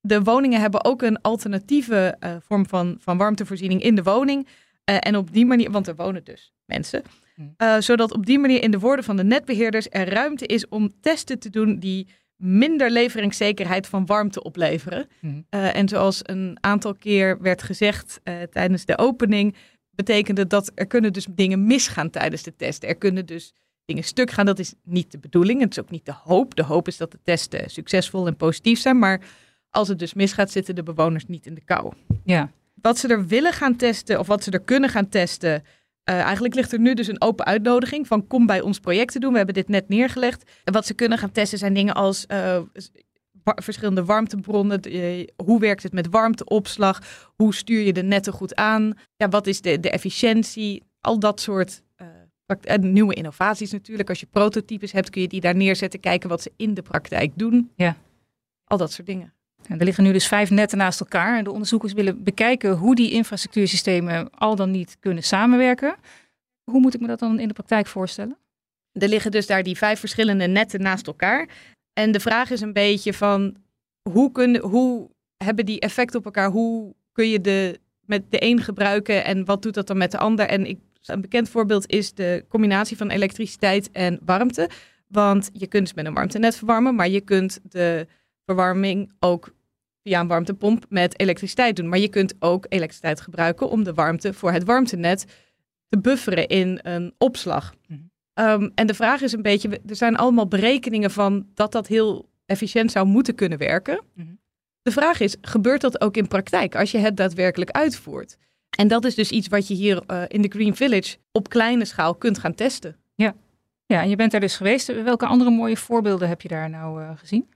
De 0.00 0.22
woningen 0.22 0.60
hebben 0.60 0.84
ook 0.84 1.02
een 1.02 1.20
alternatieve 1.20 2.16
uh, 2.20 2.36
vorm 2.40 2.66
van, 2.66 2.96
van 3.00 3.18
warmtevoorziening 3.18 3.82
in 3.82 3.94
de 3.94 4.02
woning. 4.02 4.46
Uh, 4.46 4.96
en 4.98 5.16
op 5.16 5.32
die 5.32 5.46
manier, 5.46 5.70
want 5.70 5.88
er 5.88 5.94
wonen 5.94 6.24
dus 6.24 6.52
mensen, 6.64 7.02
uh, 7.58 7.76
zodat 7.78 8.12
op 8.12 8.26
die 8.26 8.38
manier 8.38 8.62
in 8.62 8.70
de 8.70 8.78
woorden 8.78 9.04
van 9.04 9.16
de 9.16 9.24
netbeheerders 9.24 9.86
er 9.90 10.08
ruimte 10.08 10.46
is 10.46 10.68
om 10.68 10.92
testen 11.00 11.38
te 11.38 11.50
doen 11.50 11.78
die 11.78 12.08
minder 12.36 12.90
leveringszekerheid 12.90 13.86
van 13.86 14.06
warmte 14.06 14.42
opleveren. 14.42 15.08
Mm. 15.20 15.46
Uh, 15.50 15.76
en 15.76 15.88
zoals 15.88 16.20
een 16.22 16.56
aantal 16.60 16.94
keer 16.94 17.40
werd 17.40 17.62
gezegd 17.62 18.20
tijdens 18.50 18.84
de 18.84 18.98
opening, 18.98 19.56
betekende 19.94 20.46
dat 20.46 20.72
er 20.74 20.86
kunnen 20.86 21.12
dus 21.12 21.26
dingen 21.30 21.66
misgaan 21.66 22.10
tijdens 22.10 22.42
de 22.42 22.56
test. 22.56 22.84
Er 22.84 22.96
kunnen 22.96 23.26
dus 23.26 23.52
dingen 23.84 24.04
stuk 24.04 24.30
gaan. 24.30 24.46
Dat 24.46 24.58
is 24.58 24.74
niet 24.82 25.12
de 25.12 25.18
bedoeling. 25.18 25.60
Het 25.60 25.70
is 25.70 25.80
ook 25.80 25.90
niet 25.90 26.06
de 26.06 26.14
hoop. 26.22 26.54
De 26.54 26.64
hoop 26.64 26.88
is 26.88 26.96
dat 26.96 27.10
de 27.10 27.18
testen 27.22 27.70
succesvol 27.70 28.26
en 28.26 28.36
positief 28.36 28.80
zijn. 28.80 28.98
Maar 28.98 29.20
als 29.70 29.88
het 29.88 29.98
dus 29.98 30.14
misgaat, 30.14 30.50
zitten 30.50 30.74
de 30.74 30.82
bewoners 30.82 31.26
niet 31.26 31.46
in 31.46 31.54
de 31.54 31.64
kou. 31.64 31.92
Ja. 32.24 32.50
Wat 32.74 32.98
ze 32.98 33.08
er 33.08 33.26
willen 33.26 33.52
gaan 33.52 33.76
testen 33.76 34.18
of 34.18 34.26
wat 34.26 34.44
ze 34.44 34.50
er 34.50 34.60
kunnen 34.60 34.90
gaan 34.90 35.08
testen. 35.08 35.62
Uh, 36.10 36.20
eigenlijk 36.20 36.54
ligt 36.54 36.72
er 36.72 36.78
nu 36.80 36.94
dus 36.94 37.06
een 37.06 37.20
open 37.20 37.44
uitnodiging 37.44 38.06
van 38.06 38.26
kom 38.26 38.46
bij 38.46 38.60
ons 38.60 38.78
project 38.78 39.12
te 39.12 39.18
doen. 39.18 39.30
We 39.30 39.36
hebben 39.36 39.54
dit 39.54 39.68
net 39.68 39.88
neergelegd. 39.88 40.50
En 40.64 40.72
wat 40.72 40.86
ze 40.86 40.94
kunnen 40.94 41.18
gaan 41.18 41.32
testen 41.32 41.58
zijn 41.58 41.74
dingen 41.74 41.94
als 41.94 42.24
uh, 42.28 42.38
wa 42.38 42.62
verschillende 43.44 44.04
warmtebronnen. 44.04 44.80
Uh, 44.94 45.26
hoe 45.44 45.60
werkt 45.60 45.82
het 45.82 45.92
met 45.92 46.08
warmteopslag? 46.10 47.28
Hoe 47.36 47.54
stuur 47.54 47.80
je 47.80 47.92
de 47.92 48.02
netten 48.02 48.32
goed 48.32 48.54
aan? 48.54 48.98
Ja, 49.16 49.28
wat 49.28 49.46
is 49.46 49.60
de, 49.60 49.80
de 49.80 49.90
efficiëntie? 49.90 50.82
Al 51.00 51.18
dat 51.18 51.40
soort 51.40 51.82
en 52.46 52.92
nieuwe 52.92 53.14
innovaties 53.14 53.72
natuurlijk. 53.72 54.08
Als 54.08 54.20
je 54.20 54.26
prototypes 54.26 54.92
hebt, 54.92 55.10
kun 55.10 55.22
je 55.22 55.28
die 55.28 55.40
daar 55.40 55.56
neerzetten. 55.56 56.00
Kijken 56.00 56.28
wat 56.28 56.42
ze 56.42 56.52
in 56.56 56.74
de 56.74 56.82
praktijk 56.82 57.32
doen. 57.34 57.70
Ja. 57.76 57.96
Al 58.64 58.76
dat 58.76 58.92
soort 58.92 59.06
dingen. 59.06 59.32
En 59.68 59.78
er 59.78 59.84
liggen 59.84 60.04
nu 60.04 60.12
dus 60.12 60.26
vijf 60.26 60.50
netten 60.50 60.78
naast 60.78 61.00
elkaar. 61.00 61.38
En 61.38 61.44
de 61.44 61.50
onderzoekers 61.50 61.92
willen 61.92 62.22
bekijken 62.22 62.76
hoe 62.76 62.94
die 62.94 63.10
infrastructuursystemen 63.10 64.30
al 64.30 64.56
dan 64.56 64.70
niet 64.70 64.96
kunnen 65.00 65.22
samenwerken. 65.22 65.96
Hoe 66.70 66.80
moet 66.80 66.94
ik 66.94 67.00
me 67.00 67.06
dat 67.06 67.18
dan 67.18 67.38
in 67.38 67.48
de 67.48 67.54
praktijk 67.54 67.86
voorstellen? 67.86 68.36
Er 68.92 69.08
liggen 69.08 69.30
dus 69.30 69.46
daar 69.46 69.62
die 69.62 69.76
vijf 69.76 70.00
verschillende 70.00 70.46
netten 70.46 70.80
naast 70.80 71.06
elkaar. 71.06 71.48
En 71.94 72.12
de 72.12 72.20
vraag 72.20 72.50
is 72.50 72.60
een 72.60 72.72
beetje 72.72 73.14
van 73.14 73.56
hoe, 74.10 74.32
kunnen, 74.32 74.60
hoe 74.60 75.10
hebben 75.36 75.66
die 75.66 75.80
effect 75.80 76.14
op 76.14 76.24
elkaar? 76.24 76.50
Hoe 76.50 76.94
kun 77.12 77.28
je 77.28 77.40
de, 77.40 77.80
met 78.00 78.30
de 78.30 78.42
een 78.42 78.60
gebruiken 78.60 79.24
en 79.24 79.44
wat 79.44 79.62
doet 79.62 79.74
dat 79.74 79.86
dan 79.86 79.96
met 79.96 80.10
de 80.10 80.18
ander? 80.18 80.46
En 80.46 80.66
ik, 80.66 80.78
een 81.04 81.20
bekend 81.20 81.48
voorbeeld 81.48 81.90
is 81.90 82.12
de 82.12 82.44
combinatie 82.48 82.96
van 82.96 83.10
elektriciteit 83.10 83.90
en 83.90 84.18
warmte. 84.24 84.70
Want 85.06 85.50
je 85.52 85.66
kunt 85.66 85.84
dus 85.84 85.94
met 85.94 86.06
een 86.06 86.14
warmtenet 86.14 86.56
verwarmen, 86.56 86.94
maar 86.94 87.08
je 87.08 87.20
kunt 87.20 87.60
de 87.62 88.06
verwarming 88.44 89.12
ook 89.18 89.54
via 90.02 90.20
een 90.20 90.26
warmtepomp 90.26 90.84
met 90.88 91.20
elektriciteit 91.20 91.76
doen. 91.76 91.88
Maar 91.88 91.98
je 91.98 92.08
kunt 92.08 92.34
ook 92.38 92.66
elektriciteit 92.68 93.20
gebruiken 93.20 93.68
om 93.68 93.84
de 93.84 93.94
warmte 93.94 94.32
voor 94.32 94.52
het 94.52 94.64
warmtenet 94.64 95.24
te 95.88 95.98
bufferen 95.98 96.46
in 96.46 96.80
een 96.82 97.14
opslag. 97.18 97.74
-hmm. 97.86 98.12
Um, 98.34 98.72
en 98.74 98.86
de 98.86 98.94
vraag 98.94 99.20
is 99.20 99.32
een 99.32 99.42
beetje, 99.42 99.80
er 99.86 99.96
zijn 99.96 100.16
allemaal 100.16 100.48
berekeningen 100.48 101.10
van 101.10 101.46
dat 101.54 101.72
dat 101.72 101.86
heel 101.86 102.28
efficiënt 102.46 102.90
zou 102.92 103.06
moeten 103.06 103.34
kunnen 103.34 103.58
werken. 103.58 104.00
Mm 104.14 104.24
-hmm. 104.24 104.38
De 104.82 104.90
vraag 104.90 105.20
is, 105.20 105.36
gebeurt 105.40 105.80
dat 105.80 106.00
ook 106.00 106.16
in 106.16 106.28
praktijk 106.28 106.76
als 106.76 106.90
je 106.90 106.98
het 106.98 107.16
daadwerkelijk 107.16 107.70
uitvoert? 107.70 108.36
En 108.76 108.88
dat 108.88 109.04
is 109.04 109.14
dus 109.14 109.30
iets 109.30 109.48
wat 109.48 109.68
je 109.68 109.74
hier 109.74 110.02
uh, 110.06 110.22
in 110.28 110.42
de 110.42 110.48
Green 110.48 110.76
Village 110.76 111.16
op 111.32 111.48
kleine 111.48 111.84
schaal 111.84 112.14
kunt 112.14 112.38
gaan 112.38 112.54
testen. 112.54 112.96
Ja. 113.14 113.34
ja, 113.86 114.02
en 114.02 114.08
je 114.08 114.16
bent 114.16 114.30
daar 114.30 114.40
dus 114.40 114.56
geweest. 114.56 115.02
Welke 115.02 115.26
andere 115.26 115.50
mooie 115.50 115.76
voorbeelden 115.76 116.28
heb 116.28 116.40
je 116.40 116.48
daar 116.48 116.70
nou 116.70 117.02
uh, 117.02 117.10
gezien? 117.14 117.48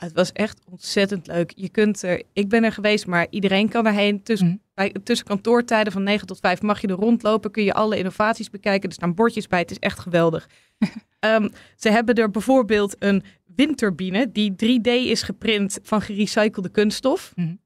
Het 0.00 0.12
was 0.12 0.32
echt 0.32 0.60
ontzettend 0.70 1.26
leuk. 1.26 1.52
Je 1.56 1.68
kunt 1.68 2.02
er, 2.02 2.22
ik 2.32 2.48
ben 2.48 2.64
er 2.64 2.72
geweest, 2.72 3.06
maar 3.06 3.26
iedereen 3.30 3.68
kan 3.68 3.86
erheen. 3.86 4.22
Tussen, 4.22 4.46
Mhm. 4.46 4.56
mm. 4.56 4.62
bij, 4.74 4.94
tussen 5.04 5.26
kantoortijden 5.26 5.92
van 5.92 6.02
9 6.02 6.26
tot 6.26 6.38
5 6.38 6.62
mag 6.62 6.80
je 6.80 6.86
er 6.86 6.94
rondlopen. 6.94 7.50
Kun 7.50 7.64
je 7.64 7.72
alle 7.74 7.96
innovaties 7.98 8.50
bekijken. 8.50 8.88
Er 8.88 8.94
staan 8.94 9.14
bordjes 9.14 9.46
bij. 9.46 9.58
Het 9.58 9.70
is 9.70 9.78
echt 9.78 9.98
geweldig. 9.98 10.48
um, 11.20 11.50
ze 11.76 11.90
hebben 11.90 12.14
er 12.14 12.30
bijvoorbeeld 12.30 12.96
een 12.98 13.22
windturbine 13.56 14.32
die 14.32 14.50
3D 14.52 14.90
is 14.90 15.22
geprint 15.22 15.78
van 15.82 16.00
gerecyclede 16.02 16.68
kunststof. 16.68 17.32
Mm. 17.34 17.60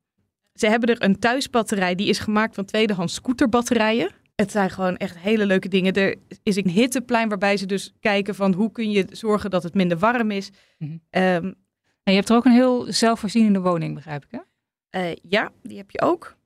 Ze 0.54 0.66
hebben 0.66 0.88
er 0.88 1.02
een 1.02 1.18
thuisbatterij 1.18 1.94
die 1.94 2.08
is 2.08 2.18
gemaakt 2.18 2.54
van 2.54 2.64
tweedehands 2.64 3.14
scooterbatterijen. 3.14 4.10
Het 4.34 4.50
zijn 4.50 4.70
gewoon 4.70 4.96
echt 4.96 5.18
hele 5.18 5.46
leuke 5.46 5.68
dingen. 5.68 5.92
Er 5.92 6.16
is 6.42 6.56
een 6.56 6.68
hitteplein 6.68 7.28
waarbij 7.28 7.56
ze 7.56 7.66
dus 7.66 7.94
kijken 8.00 8.34
van 8.34 8.52
hoe 8.52 8.72
kun 8.72 8.90
je 8.90 9.06
zorgen 9.10 9.50
dat 9.50 9.62
het 9.62 9.74
minder 9.74 9.98
warm 9.98 10.30
is. 10.30 10.50
Mhm. 10.78 10.96
Um, 11.10 11.54
en 12.04 12.12
je 12.12 12.18
hebt 12.18 12.28
er 12.28 12.36
ook 12.36 12.44
een 12.44 12.52
heel 12.52 12.86
zelfvoorzienende 12.88 13.60
woning, 13.60 13.94
begrijp 13.94 14.24
ik 14.24 14.30
hè? 14.30 14.38
Uh, 14.94 15.16
ja, 15.22 15.52
die 15.62 15.76
heb 15.76 15.90
je 15.90 16.00
ook. 16.00 16.36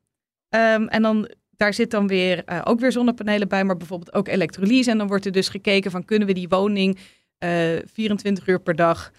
Um, 0.49 0.89
en 0.89 1.03
dan, 1.03 1.31
daar 1.57 1.75
zit 1.75 1.91
dan 1.91 2.07
weer 2.07 2.43
uh, 2.47 2.61
ook 2.65 2.81
weer 2.81 2.93
zonnepanelen 2.93 3.49
bij, 3.49 3.65
maar 3.65 3.77
bijvoorbeeld 3.77 4.15
ook 4.15 4.29
elektrolyse. 4.29 4.91
En 4.91 4.99
dan 4.99 5.07
wordt 5.07 5.27
er 5.27 5.33
dus 5.33 5.49
gekeken 5.49 5.91
van 5.91 6.05
kunnen 6.05 6.29
we 6.29 6.35
die 6.35 6.49
woning 6.49 6.99
uh, 7.45 7.79
24 7.93 8.47
uur 8.47 8.61
per 8.61 8.77
dag 8.77 9.13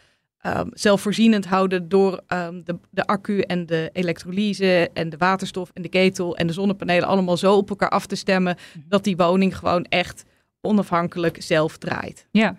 um, 0.46 0.70
zelfvoorzienend 0.74 1.46
houden 1.46 1.90
door 1.90 2.22
um, 2.28 2.64
de, 2.64 2.80
de 2.90 3.06
accu 3.06 3.40
en 3.40 3.66
de 3.66 3.90
elektrolyse 3.94 4.90
en 4.94 5.10
de 5.10 5.18
waterstof 5.18 5.72
en 5.74 5.82
de 5.82 5.90
ketel 5.90 6.38
en 6.38 6.48
de 6.48 6.54
zonnepanelen 6.54 7.08
allemaal 7.08 7.38
zo 7.38 7.56
op 7.56 7.70
elkaar 7.70 7.90
af 7.90 8.06
te 8.06 8.16
stemmen 8.16 8.58
dat 8.88 9.04
die 9.04 9.18
woning 9.18 9.58
gewoon 9.58 9.84
echt 9.84 10.26
onafhankelijk 10.62 11.42
zelf 11.42 11.78
draait. 11.78 12.28
Ja, 12.32 12.56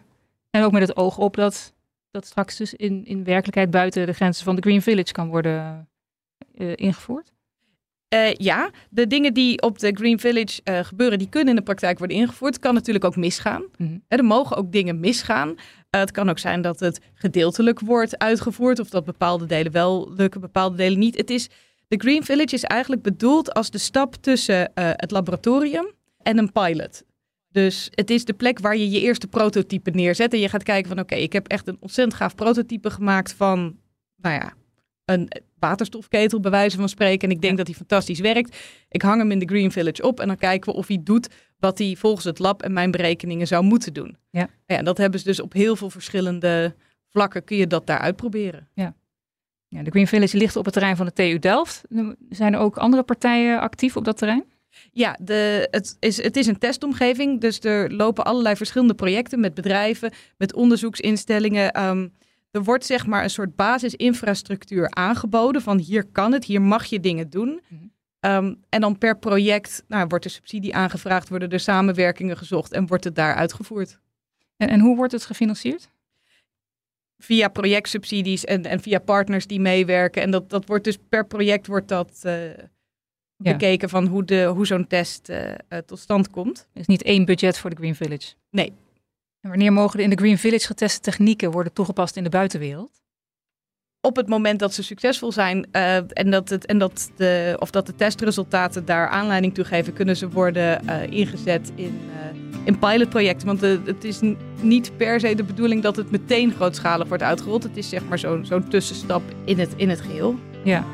en 0.51 0.65
ook 0.65 0.73
met 0.73 0.89
het 0.89 0.97
oog 0.97 1.19
op 1.19 1.37
dat 1.37 1.73
dat 2.11 2.27
straks 2.27 2.57
dus 2.57 2.75
in, 2.75 3.05
in 3.05 3.25
werkelijkheid 3.25 3.71
buiten 3.71 4.07
de 4.07 4.13
grenzen 4.13 4.45
van 4.45 4.55
de 4.55 4.63
Green 4.63 4.83
Village 4.83 5.13
kan 5.13 5.29
worden 5.29 5.89
uh, 6.55 6.73
ingevoerd? 6.75 7.33
Uh, 8.15 8.33
ja, 8.33 8.71
de 8.91 9.07
dingen 9.07 9.35
die 9.35 9.63
op 9.63 9.79
de 9.79 9.93
Green 9.93 10.19
Village 10.19 10.61
uh, 10.65 10.79
gebeuren, 10.79 11.19
die 11.19 11.29
kunnen 11.29 11.49
in 11.49 11.57
de 11.57 11.63
praktijk 11.63 11.99
worden 11.99 12.17
ingevoerd. 12.17 12.55
Het 12.55 12.63
kan 12.63 12.75
natuurlijk 12.75 13.05
ook 13.05 13.17
misgaan. 13.17 13.63
Mm 13.77 13.87
-hmm. 13.87 14.05
Er 14.09 14.25
mogen 14.25 14.57
ook 14.57 14.73
dingen 14.73 15.01
misgaan. 15.01 15.55
het 15.91 16.11
kan 16.11 16.31
ook 16.31 16.39
zijn 16.39 16.63
dat 16.63 16.81
het 16.81 17.01
gedeeltelijk 17.15 17.81
wordt 17.81 18.19
uitgevoerd 18.19 18.79
of 18.79 18.91
dat 18.91 19.05
bepaalde 19.05 19.47
delen 19.47 19.73
wel 19.73 20.13
lukken, 20.17 20.41
bepaalde 20.41 20.77
delen 20.77 20.99
niet. 20.99 21.17
Het 21.17 21.31
is, 21.31 21.49
de 21.89 21.97
Green 21.97 22.25
Village 22.25 22.55
is 22.55 22.65
eigenlijk 22.65 23.03
bedoeld 23.03 23.55
als 23.55 23.71
de 23.71 23.79
stap 23.79 24.15
tussen 24.15 24.71
het 24.75 25.11
laboratorium 25.11 25.93
en 26.23 26.39
een 26.39 26.53
pilot. 26.53 27.05
Dus 27.51 27.89
het 27.91 28.11
is 28.11 28.25
de 28.25 28.33
plek 28.33 28.59
waar 28.59 28.77
je 28.77 28.91
je 28.91 29.01
eerste 29.01 29.27
prototype 29.27 29.91
neerzet. 29.91 30.33
En 30.33 30.41
je 30.41 30.49
gaat 30.49 30.63
kijken 30.63 30.89
van 30.89 30.99
oké, 30.99 31.15
ik 31.15 31.33
heb 31.33 31.49
echt 31.49 31.69
een 31.69 31.77
ontzettend 31.81 32.17
gaaf 32.17 32.35
prototype 32.35 32.91
gemaakt 32.91 33.33
van, 33.33 33.77
nou 34.17 34.35
ja, 34.35 34.53
een 35.05 35.29
waterstofketel 35.59 36.41
bij 36.41 36.51
wijze 36.51 36.77
van 36.77 36.89
spreken. 36.89 37.29
En 37.29 37.35
ik 37.35 37.43
denk 37.43 37.57
dat 37.57 37.67
hij 37.67 37.77
fantastisch 37.77 38.21
werkt. 38.21 38.57
Ik 38.89 39.03
hang 39.03 39.21
hem 39.21 39.31
in 39.31 39.39
de 39.39 39.47
Green 39.47 39.73
Village 39.73 40.03
op 40.03 40.21
en 40.21 40.27
dan 40.27 40.37
kijken 40.37 40.73
we 40.73 40.79
of 40.79 40.87
hij 40.87 41.01
doet 41.03 41.29
wat 41.59 41.79
hij 41.79 41.97
volgens 41.99 42.25
het 42.25 42.39
lab 42.39 42.63
en 42.63 42.73
mijn 42.73 42.91
berekeningen 42.91 43.47
zou 43.47 43.65
moeten 43.65 43.93
doen. 43.93 44.17
Ja. 44.31 44.49
ja 44.67 44.83
dat 44.83 44.99
hebben 44.99 45.21
ze 45.21 45.27
dus 45.27 45.41
op 45.41 45.53
heel 45.53 45.77
veel 45.77 45.91
verschillende 45.91 46.75
vlakken 47.09 47.45
kun 47.45 47.57
je 47.57 47.67
dat 47.67 47.87
daar 47.87 47.99
uitproberen. 47.99 48.69
Ja. 48.75 48.95
Ja, 49.69 49.83
de 49.83 49.91
Green 49.91 50.07
Village 50.07 50.37
ligt 50.37 50.57
op 50.57 50.65
het 50.65 50.73
terrein 50.75 50.97
van 50.97 51.07
de 51.07 51.13
TU 51.13 51.39
Delft. 51.39 51.83
Zijn 52.29 52.55
er 52.55 52.61
ook 52.61 52.77
andere 52.77 53.03
partijen 53.03 53.61
actief 53.61 53.97
op 53.97 54.05
dat 54.05 54.17
terrein? 54.19 54.45
Ja, 54.93 55.19
de, 55.21 55.69
het, 55.71 55.97
is, 55.99 56.23
het 56.23 56.37
is 56.37 56.47
een 56.47 56.59
testomgeving. 56.59 57.41
Dus 57.41 57.61
er 57.61 57.93
lopen 57.93 58.25
allerlei 58.25 58.57
verschillende 58.57 58.95
projecten 58.95 59.41
met 59.41 59.55
bedrijven, 59.55 60.13
met 60.37 60.55
onderzoeksinstellingen. 60.55 61.71
Ehm, 61.73 62.09
er 62.51 62.65
wordt 62.65 62.87
zeg 62.87 63.07
maar 63.07 63.23
een 63.23 63.31
soort 63.31 63.57
basisinfrastructuur 63.57 64.91
aangeboden 64.91 65.63
van 65.63 65.79
hier 65.79 66.05
kan 66.05 66.33
het, 66.33 66.45
hier 66.45 66.63
mag 66.63 66.85
je 66.85 67.01
dingen 67.01 67.31
doen. 67.31 67.61
Mhm. 67.69 67.85
Ehm, 68.21 68.55
en 68.69 68.81
dan 68.81 68.99
per 68.99 69.19
project 69.19 69.85
nou, 69.89 70.07
wordt 70.09 70.25
er 70.25 70.31
subsidie 70.31 70.75
aangevraagd, 70.75 71.29
worden 71.29 71.51
er 71.51 71.61
samenwerkingen 71.61 72.37
gezocht 72.37 72.73
en 72.73 72.87
wordt 72.87 73.05
het 73.05 73.15
daar 73.15 73.35
uitgevoerd. 73.35 73.99
En, 74.57 74.69
en 74.69 74.81
hoe 74.81 74.97
wordt 74.97 75.13
het 75.13 75.25
gefinancierd? 75.25 75.91
Via 77.19 77.49
projectsubsidies 77.49 78.45
en, 78.45 78.65
en 78.65 78.81
via 78.81 78.99
partners 78.99 79.47
die 79.47 79.61
meewerken. 79.61 80.23
En 80.23 80.31
dat, 80.31 80.51
dat 80.51 80.67
wordt 80.67 80.85
dus 80.85 80.99
per 81.09 81.27
project 81.27 81.67
wordt 81.67 81.89
dat 81.89 82.23
uh, 82.27 82.51
bekeken 83.43 83.89
van 83.89 84.07
hoe, 84.07 84.25
de, 84.25 84.45
hoe 84.45 84.67
zo'n 84.67 84.87
test 84.87 85.29
uh, 85.29 85.39
tot 85.87 85.99
stand 85.99 86.31
komt. 86.31 86.69
Er 86.73 86.81
is 86.81 86.87
niet 86.87 87.03
één 87.03 87.25
budget 87.25 87.59
voor 87.59 87.71
de 87.71 87.77
Green 87.77 87.95
Village? 87.95 88.33
Nee, 88.51 88.73
en 89.41 89.49
wanneer 89.49 89.73
mogen 89.73 89.97
de 89.97 90.03
in 90.03 90.11
de 90.11 90.17
Green 90.17 90.39
Village 90.39 90.67
geteste 90.67 91.01
technieken 91.01 91.51
worden 91.51 91.73
toegepast 91.73 92.17
in 92.17 92.25
de 92.25 92.31
buitenwereld? 92.31 93.01
Op 94.01 94.17
het 94.17 94.29
moment 94.29 94.59
dat 94.59 94.75
ze 94.75 94.83
succesvol 94.83 95.33
zijn 95.33 95.69
uh, 95.73 95.97
en, 95.97 96.31
dat 96.31 96.49
het, 96.49 96.67
en 96.67 96.79
dat 96.79 97.11
de, 97.17 97.57
of 97.59 97.71
dat 97.71 97.87
de 97.87 97.95
testresultaten 97.95 98.85
daar 98.85 99.09
aanleiding 99.09 99.55
toe 99.55 99.65
geven, 99.65 99.93
kunnen 99.93 100.17
ze 100.17 100.29
worden 100.29 100.89
ingezet 101.11 101.73
in, 101.75 102.01
in 102.65 102.79
pilotprojecten. 102.79 103.47
Want 103.47 103.61
het 103.61 104.05
is 104.05 104.21
niet 104.61 104.97
per 104.97 105.21
se 105.21 105.35
de 105.35 105.45
bedoeling 105.45 105.83
dat 105.83 105.97
het 105.97 106.11
meteen 106.11 106.53
grootschalig 106.53 107.09
wordt 107.09 107.23
uitgerold. 107.23 107.63
Het 107.63 107.77
is 107.77 107.89
zeg 107.89 108.09
maar 108.09 108.19
zo'n 108.19 108.47
zo'n 108.47 108.69
tussenstap 108.69 109.23
in 109.45 109.59
het, 109.59 109.73
in 109.77 109.89
het 109.89 110.01
geheel. 110.01 110.39
Ja. 110.65 110.85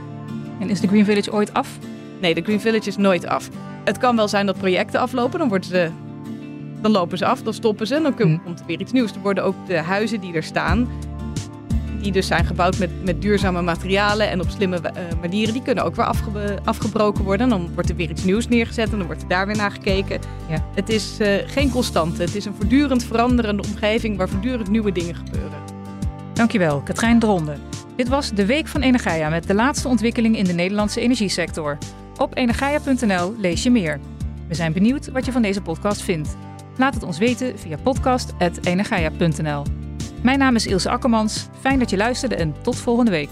En 0.60 0.70
is 0.70 0.80
de 0.80 0.88
Green 0.88 1.04
Village 1.04 1.32
ooit 1.32 1.52
af? 1.52 1.78
Nee, 2.20 2.34
de 2.34 2.42
Green 2.42 2.60
Village 2.60 2.88
is 2.88 2.96
nooit 2.96 3.26
af. 3.26 3.48
Het 3.84 3.98
kan 3.98 4.16
wel 4.16 4.28
zijn 4.28 4.46
dat 4.46 4.58
projecten 4.58 5.00
aflopen, 5.00 5.38
dan 5.38 5.48
worden 5.48 5.68
ze 5.68 5.90
dan 6.80 6.90
lopen 6.90 7.18
ze 7.18 7.26
af, 7.26 7.42
dan 7.42 7.54
stoppen 7.54 7.86
ze 7.86 7.94
en 7.94 8.02
dan 8.02 8.12
hm. 8.16 8.38
komt 8.44 8.60
er 8.60 8.66
weer 8.66 8.80
iets 8.80 8.92
nieuws. 8.92 9.12
Er 9.12 9.20
worden 9.20 9.44
ook 9.44 9.54
de 9.66 9.76
huizen 9.76 10.20
die 10.20 10.34
er 10.34 10.42
staan, 10.42 10.88
die 12.00 12.12
dus 12.12 12.26
zijn 12.26 12.44
gebouwd 12.44 12.78
met, 12.78 13.04
met 13.04 13.22
duurzame 13.22 13.62
materialen 13.62 14.30
en 14.30 14.40
op 14.40 14.50
slimme 14.50 14.76
uh, 14.76 15.20
manieren, 15.20 15.52
die 15.52 15.62
kunnen 15.62 15.84
ook 15.84 15.96
weer 15.96 16.60
afgebroken 16.64 17.24
worden. 17.24 17.42
En 17.42 17.58
dan 17.58 17.74
wordt 17.74 17.88
er 17.88 17.96
weer 17.96 18.10
iets 18.10 18.24
nieuws 18.24 18.48
neergezet 18.48 18.92
en 18.92 18.98
dan 18.98 19.06
wordt 19.06 19.22
er 19.22 19.28
daar 19.28 19.46
weer 19.46 19.56
naar 19.56 19.70
gekeken. 19.70 20.20
Ja. 20.48 20.64
Het 20.74 20.88
is 20.88 21.20
uh, 21.20 21.28
geen 21.46 21.70
constante. 21.70 22.22
Het 22.22 22.34
is 22.34 22.44
een 22.44 22.54
voortdurend 22.54 23.04
veranderende 23.04 23.62
omgeving 23.62 24.16
waar 24.16 24.28
voortdurend 24.28 24.70
nieuwe 24.70 24.92
dingen 24.92 25.14
gebeuren. 25.14 25.58
Dankjewel, 26.32 26.80
Katrijn 26.80 27.18
Dronde. 27.18 27.56
Dit 27.96 28.08
was 28.08 28.30
de 28.30 28.46
Week 28.46 28.66
van 28.66 28.80
Energia 28.80 29.28
met 29.28 29.46
de 29.46 29.54
laatste 29.54 29.88
ontwikkeling 29.88 30.36
in 30.36 30.44
de 30.44 30.52
Nederlandse 30.52 31.00
energiesector. 31.00 31.78
Op 32.18 32.36
energia.nl 32.36 33.36
lees 33.36 33.62
je 33.62 33.70
meer. 33.70 34.00
We 34.48 34.54
zijn 34.54 34.72
benieuwd 34.72 35.08
wat 35.08 35.24
je 35.24 35.32
van 35.32 35.42
deze 35.42 35.62
podcast 35.62 36.02
vindt. 36.02 36.36
Laat 36.76 36.94
het 36.94 37.02
ons 37.02 37.18
weten 37.18 37.58
via 37.58 37.76
podcast.energia.nl. 37.76 39.64
Mijn 40.22 40.38
naam 40.38 40.54
is 40.54 40.66
Ilse 40.66 40.90
Akkermans. 40.90 41.46
Fijn 41.60 41.78
dat 41.78 41.90
je 41.90 41.96
luisterde 41.96 42.36
en 42.36 42.62
tot 42.62 42.76
volgende 42.76 43.10
week. 43.10 43.30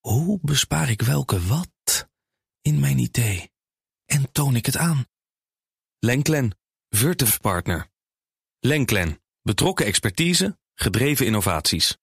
Hoe 0.00 0.38
bespaar 0.42 0.90
ik 0.90 1.02
welke 1.02 1.46
wat 1.46 2.08
in 2.62 2.80
mijn 2.80 2.98
idee 2.98 3.50
en 4.06 4.32
toon 4.32 4.56
ik 4.56 4.66
het 4.66 4.76
aan? 4.76 5.04
Lenklen, 5.98 6.58
Virtuf 6.88 7.40
Partner. 7.40 7.88
Lenklen, 8.60 9.22
betrokken 9.42 9.86
expertise, 9.86 10.58
gedreven 10.74 11.26
innovaties. 11.26 11.99